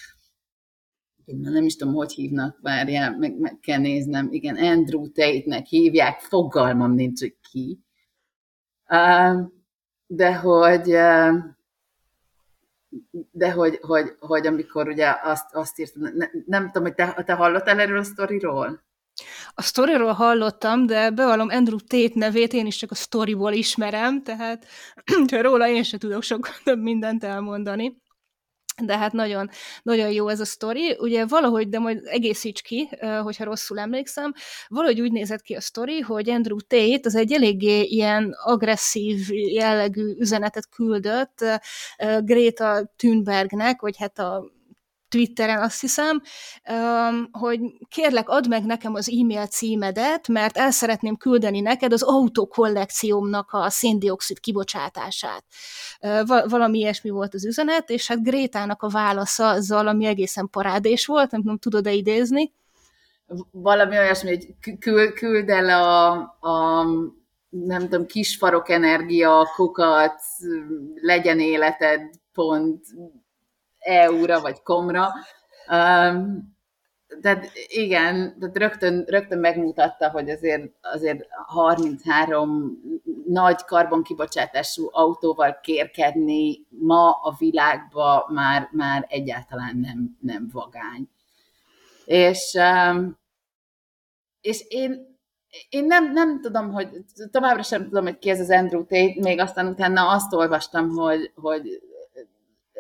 nem 1.38 1.66
is 1.66 1.76
tudom, 1.76 1.94
hogy 1.94 2.14
hívnak, 2.14 2.60
várjál, 2.62 3.18
meg, 3.18 3.40
meg 3.40 3.60
kell 3.62 3.80
néznem, 3.80 4.28
igen, 4.32 4.56
Andrew 4.56 5.12
Tate-nek 5.12 5.66
hívják, 5.66 6.20
fogalmam 6.20 6.94
nincs, 6.94 7.20
hogy 7.20 7.36
ki. 7.52 7.80
De 10.08 10.36
hogy, 10.36 10.86
de 13.32 13.52
hogy, 13.52 13.80
hogy, 13.82 14.16
hogy 14.20 14.48
amikor 14.48 14.88
ugye 14.88 15.16
azt, 15.24 15.56
azt 15.56 15.80
írtam, 15.80 16.02
ne, 16.02 16.26
nem 16.46 16.66
tudom, 16.66 16.84
hogy 16.84 16.94
te, 16.94 17.24
te 17.26 17.34
hallottál 17.34 17.80
erről 17.80 17.98
a 17.98 18.04
sztoriról? 18.04 18.84
A 19.54 19.62
sztoriról 19.62 20.12
hallottam, 20.12 20.86
de 20.86 21.10
bevallom 21.10 21.50
Andrew 21.50 21.78
Tate 21.78 22.12
nevét 22.14 22.54
én 22.54 22.66
is 22.66 22.76
csak 22.76 22.92
a 22.92 22.96
sztoriból 22.96 23.54
ismerem, 23.54 24.24
tehát 24.24 24.66
róla 25.42 25.68
én 25.68 25.84
sem 25.84 26.00
tudok 26.00 26.24
sok 26.24 26.50
több 26.64 26.82
mindent 26.82 27.24
elmondani 27.24 27.98
de 28.82 28.98
hát 28.98 29.12
nagyon, 29.12 29.50
nagyon 29.84 30.12
jó 30.12 30.28
ez 30.28 30.40
a 30.40 30.46
sztori. 30.46 30.96
Ugye 31.00 31.26
valahogy, 31.26 31.70
de 31.70 31.80
majd 31.80 32.02
egészíts 32.04 32.62
ki, 32.62 32.90
hogyha 33.24 33.44
rosszul 33.44 33.80
emlékszem, 33.80 34.34
valahogy 34.68 35.02
úgy 35.02 35.12
nézett 35.12 35.42
ki 35.42 35.54
a 35.54 35.62
sztori, 35.62 36.00
hogy 36.00 36.30
Andrew 36.30 36.58
Tate 36.68 37.00
az 37.04 37.16
egy 37.16 37.34
eléggé 37.34 37.82
ilyen 37.82 38.36
agresszív 38.44 39.18
jellegű 39.32 40.16
üzenetet 40.18 40.70
küldött 40.70 41.46
Greta 42.20 42.94
Thunbergnek, 42.96 43.82
vagy 43.82 43.98
hát 43.98 44.20
a 44.20 44.58
Twitteren 45.10 45.62
azt 45.62 45.82
hiszem, 45.82 46.22
hogy 47.32 47.60
kérlek, 47.90 48.30
add 48.30 48.48
meg 48.48 48.66
nekem 48.66 48.94
az 48.94 49.10
e-mail 49.10 49.48
címedet, 49.48 50.28
mert 50.28 50.58
el 50.58 50.72
szeretném 50.72 51.16
küldeni 51.16 51.60
neked 51.60 51.94
az 51.94 52.02
autókollekciómnak 52.02 53.50
a 53.52 53.70
széndiokszid 53.70 54.40
kibocsátását. 54.40 55.44
Valami 56.48 56.78
ilyesmi 56.78 57.10
volt 57.10 57.34
az 57.34 57.46
üzenet, 57.46 57.90
és 57.90 58.08
hát 58.08 58.24
Grétának 58.24 58.82
a 58.82 58.90
válasza 58.90 59.50
azzal, 59.50 59.88
ami 59.88 60.06
egészen 60.06 60.50
parádés 60.50 61.06
volt, 61.06 61.32
nem 61.32 61.42
tudom, 61.42 61.58
tudod-e 61.58 61.92
idézni? 61.92 62.54
Valami 63.52 63.98
olyasmi, 63.98 64.30
hogy 64.30 64.48
küld 65.14 65.50
el 65.50 65.70
a, 65.70 66.12
a 66.40 66.86
nem 67.50 67.82
tudom, 67.82 68.06
kisfarok 68.06 68.70
energia, 68.70 69.48
kukat, 69.56 70.22
legyen 71.02 71.40
életed, 71.40 72.02
pont 72.34 72.84
EU-ra 73.80 74.42
vagy 74.42 74.62
komra. 74.62 75.10
Um, 75.72 76.58
tehát 77.22 77.52
igen, 77.68 78.40
tehát 78.40 78.58
rögtön, 78.58 79.04
rögtön 79.08 79.40
megmutatta, 79.40 80.10
hogy 80.10 80.30
azért, 80.30 80.72
azért 80.82 81.28
33 81.46 82.82
nagy 83.28 83.64
karbonkibocsátású 83.66 84.88
autóval 84.92 85.60
kérkedni 85.62 86.66
ma 86.70 87.12
a 87.12 87.36
világban 87.40 88.24
már, 88.34 88.70
már 88.72 89.06
egyáltalán 89.10 89.78
nem, 89.78 90.18
nem 90.22 90.50
vagány. 90.52 91.10
És, 92.06 92.58
és 94.42 94.66
én, 94.68 95.18
én 95.70 95.86
nem, 95.86 96.12
nem 96.14 96.42
tudom, 96.42 96.72
hogy 96.72 96.90
továbbra 97.32 97.64
sem 97.64 97.84
tudom, 97.84 98.04
hogy 98.04 98.18
ki 98.18 98.30
ez 98.30 98.40
az 98.40 98.50
Andrew 98.50 98.82
Tate, 98.82 99.14
még 99.16 99.40
aztán 99.40 99.68
utána 99.68 100.10
azt 100.10 100.34
olvastam, 100.34 100.90
hogy, 100.90 101.32
hogy 101.36 101.82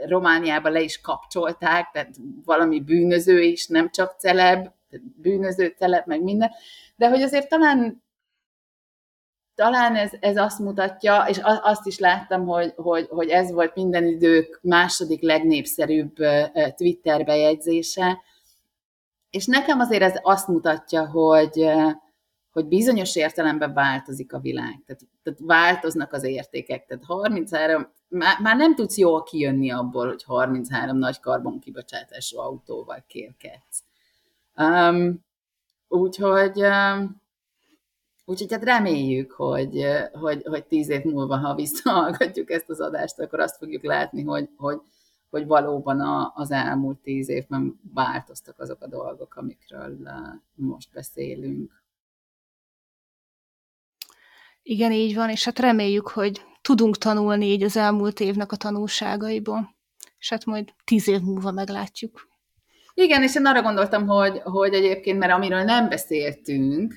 Romániába 0.07 0.69
le 0.69 0.81
is 0.81 1.01
kapcsolták, 1.01 1.89
tehát 1.91 2.15
valami 2.45 2.79
bűnöző 2.79 3.41
is, 3.41 3.67
nem 3.67 3.89
csak 3.89 4.15
celeb, 4.19 4.67
bűnöző, 5.15 5.75
celeb, 5.77 6.07
meg 6.07 6.21
minden, 6.23 6.51
de 6.95 7.09
hogy 7.09 7.21
azért 7.21 7.49
talán 7.49 8.03
talán 9.55 9.95
ez, 9.95 10.11
ez 10.19 10.37
azt 10.37 10.59
mutatja, 10.59 11.25
és 11.27 11.39
azt 11.43 11.85
is 11.85 11.99
láttam, 11.99 12.45
hogy, 12.45 12.73
hogy, 12.75 13.07
hogy 13.09 13.29
ez 13.29 13.51
volt 13.51 13.75
minden 13.75 14.05
idők 14.05 14.59
második 14.61 15.21
legnépszerűbb 15.21 16.15
Twitter 16.75 17.23
bejegyzése, 17.23 18.17
és 19.29 19.45
nekem 19.45 19.79
azért 19.79 20.01
ez 20.01 20.19
azt 20.21 20.47
mutatja, 20.47 21.07
hogy, 21.09 21.69
hogy 22.51 22.67
bizonyos 22.67 23.15
értelemben 23.15 23.73
változik 23.73 24.33
a 24.33 24.39
világ, 24.39 24.81
tehát, 24.85 25.01
tehát 25.23 25.39
változnak 25.39 26.13
az 26.13 26.23
értékek. 26.23 26.85
Tehát 26.85 27.03
33, 27.03 27.87
már, 28.07 28.39
már 28.39 28.55
nem 28.57 28.75
tudsz 28.75 28.97
jól 28.97 29.23
kijönni 29.23 29.71
abból, 29.71 30.07
hogy 30.07 30.23
33 30.23 30.97
nagy 30.97 31.19
karbonkibocsátású 31.19 32.39
autóval 32.39 33.03
kérkedsz. 33.07 33.83
Um, 34.55 35.25
úgyhogy, 35.87 36.61
um, 36.61 37.21
úgyhogy 38.25 38.51
hát 38.51 38.63
reméljük, 38.63 39.31
hogy, 39.31 39.85
hogy, 40.11 40.43
hogy 40.43 40.65
tíz 40.65 40.89
év 40.89 41.03
múlva, 41.03 41.37
ha 41.37 41.55
visszahallgatjuk 41.55 42.51
ezt 42.51 42.69
az 42.69 42.79
adást, 42.79 43.19
akkor 43.19 43.39
azt 43.39 43.57
fogjuk 43.57 43.83
látni, 43.83 44.23
hogy, 44.23 44.49
hogy, 44.57 44.81
hogy 45.29 45.45
valóban 45.45 45.99
a, 45.99 46.31
az 46.35 46.51
elmúlt 46.51 46.97
tíz 46.97 47.29
évben 47.29 47.79
változtak 47.93 48.59
azok 48.59 48.81
a 48.81 48.87
dolgok, 48.87 49.35
amikről 49.35 49.97
most 50.55 50.89
beszélünk. 50.93 51.78
Igen, 54.69 54.91
így 54.91 55.15
van, 55.15 55.29
és 55.29 55.45
hát 55.45 55.59
reméljük, 55.59 56.07
hogy 56.07 56.41
tudunk 56.61 56.97
tanulni 56.97 57.45
így 57.45 57.63
az 57.63 57.77
elmúlt 57.77 58.19
évnek 58.19 58.51
a 58.51 58.55
tanulságaiból, 58.55 59.75
és 60.19 60.29
hát 60.29 60.45
majd 60.45 60.69
tíz 60.83 61.07
év 61.07 61.21
múlva 61.21 61.51
meglátjuk. 61.51 62.27
Igen, 62.93 63.23
és 63.23 63.35
én 63.35 63.45
arra 63.45 63.61
gondoltam, 63.61 64.07
hogy, 64.07 64.39
hogy 64.43 64.73
egyébként, 64.73 65.19
mert 65.19 65.31
amiről 65.31 65.63
nem 65.63 65.89
beszéltünk, 65.89 66.93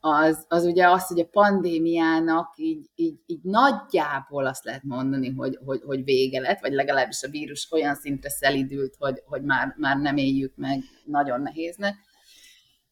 az, 0.00 0.44
az 0.48 0.64
ugye 0.64 0.90
az, 0.90 1.06
hogy 1.06 1.20
a 1.20 1.28
pandémiának 1.30 2.52
így, 2.56 2.86
így, 2.94 3.18
így 3.26 3.42
nagyjából 3.42 4.46
azt 4.46 4.64
lehet 4.64 4.82
mondani, 4.82 5.30
hogy, 5.30 5.58
hogy, 5.64 5.80
hogy 5.86 6.04
vége 6.04 6.40
lett, 6.40 6.60
vagy 6.60 6.72
legalábbis 6.72 7.22
a 7.22 7.30
vírus 7.30 7.68
olyan 7.72 7.94
szintre 7.94 8.30
szelidült, 8.30 8.94
hogy, 8.98 9.22
hogy 9.26 9.42
már, 9.42 9.74
már 9.76 9.96
nem 9.96 10.16
éljük 10.16 10.52
meg, 10.56 10.82
nagyon 11.04 11.40
nehéznek 11.40 11.94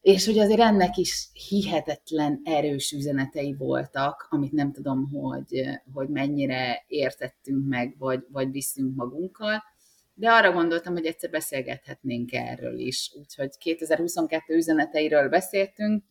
és 0.03 0.25
hogy 0.25 0.39
azért 0.39 0.59
ennek 0.59 0.97
is 0.97 1.27
hihetetlen 1.47 2.41
erős 2.43 2.91
üzenetei 2.91 3.55
voltak, 3.57 4.27
amit 4.29 4.51
nem 4.51 4.71
tudom, 4.71 5.09
hogy, 5.09 5.63
hogy 5.93 6.09
mennyire 6.09 6.83
értettünk 6.87 7.67
meg, 7.67 7.95
vagy, 7.97 8.25
vagy 8.31 8.51
viszünk 8.51 8.95
magunkkal, 8.95 9.63
de 10.13 10.31
arra 10.31 10.51
gondoltam, 10.51 10.93
hogy 10.93 11.05
egyszer 11.05 11.29
beszélgethetnénk 11.29 12.33
erről 12.33 12.79
is. 12.79 13.11
Úgyhogy 13.19 13.57
2022 13.57 14.55
üzeneteiről 14.55 15.29
beszéltünk, 15.29 16.03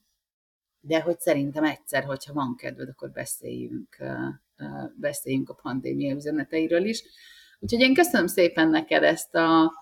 de 0.81 1.01
hogy 1.01 1.21
szerintem 1.21 1.65
egyszer, 1.65 2.05
hogyha 2.05 2.33
van 2.33 2.57
kedved, 2.57 2.89
akkor 2.89 3.11
beszéljünk, 3.11 3.97
beszéljünk 4.95 5.49
a 5.49 5.59
pandémia 5.63 6.15
üzeneteiről 6.15 6.85
is. 6.85 7.05
Úgyhogy 7.61 7.81
én 7.81 7.95
köszönöm 7.95 8.27
szépen 8.27 8.69
neked 8.69 9.03
ezt 9.03 9.35
a, 9.35 9.73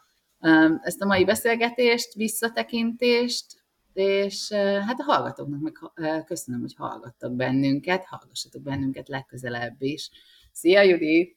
ezt 0.83 1.01
a 1.01 1.07
mai 1.07 1.25
beszélgetést, 1.25 2.15
visszatekintést, 2.15 3.60
és 3.93 4.53
hát 4.87 5.01
a 5.01 5.03
hallgatóknak 5.03 5.61
meg 5.61 6.25
köszönöm, 6.25 6.61
hogy 6.61 6.75
hallgattak 6.77 7.33
bennünket, 7.33 8.05
hallgassatok 8.05 8.63
bennünket 8.63 9.09
legközelebb 9.09 9.83
is. 9.83 10.11
Szia, 10.53 10.83
Judit! 10.83 11.37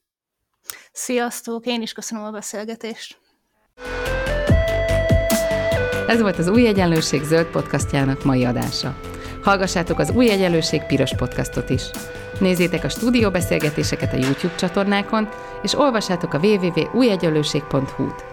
Sziasztok! 0.92 1.66
Én 1.66 1.82
is 1.82 1.94
köszönöm 1.94 2.24
a 2.24 2.32
beszélgetést! 2.32 3.22
Ez 6.08 6.22
volt 6.22 6.38
az 6.38 6.48
Új 6.48 6.68
Egyenlőség 6.68 7.24
zöld 7.24 7.48
podcastjának 7.48 8.24
mai 8.24 8.46
adása. 8.46 9.00
Hallgassátok 9.44 10.00
az 10.00 10.12
Új 10.12 10.30
Egyenlőség 10.30 10.86
piros 10.86 11.16
podcastot 11.16 11.70
is. 11.70 11.90
Nézzétek 12.40 12.84
a 12.84 12.90
stúdió 12.90 13.32
beszélgetéseket 13.32 14.14
a 14.14 14.18
YouTube 14.18 14.56
csatornákon, 14.56 15.30
és 15.62 15.74
olvassátok 15.74 16.34
a 16.34 16.40
www.újegyenlőség.hu-t. 16.40 18.33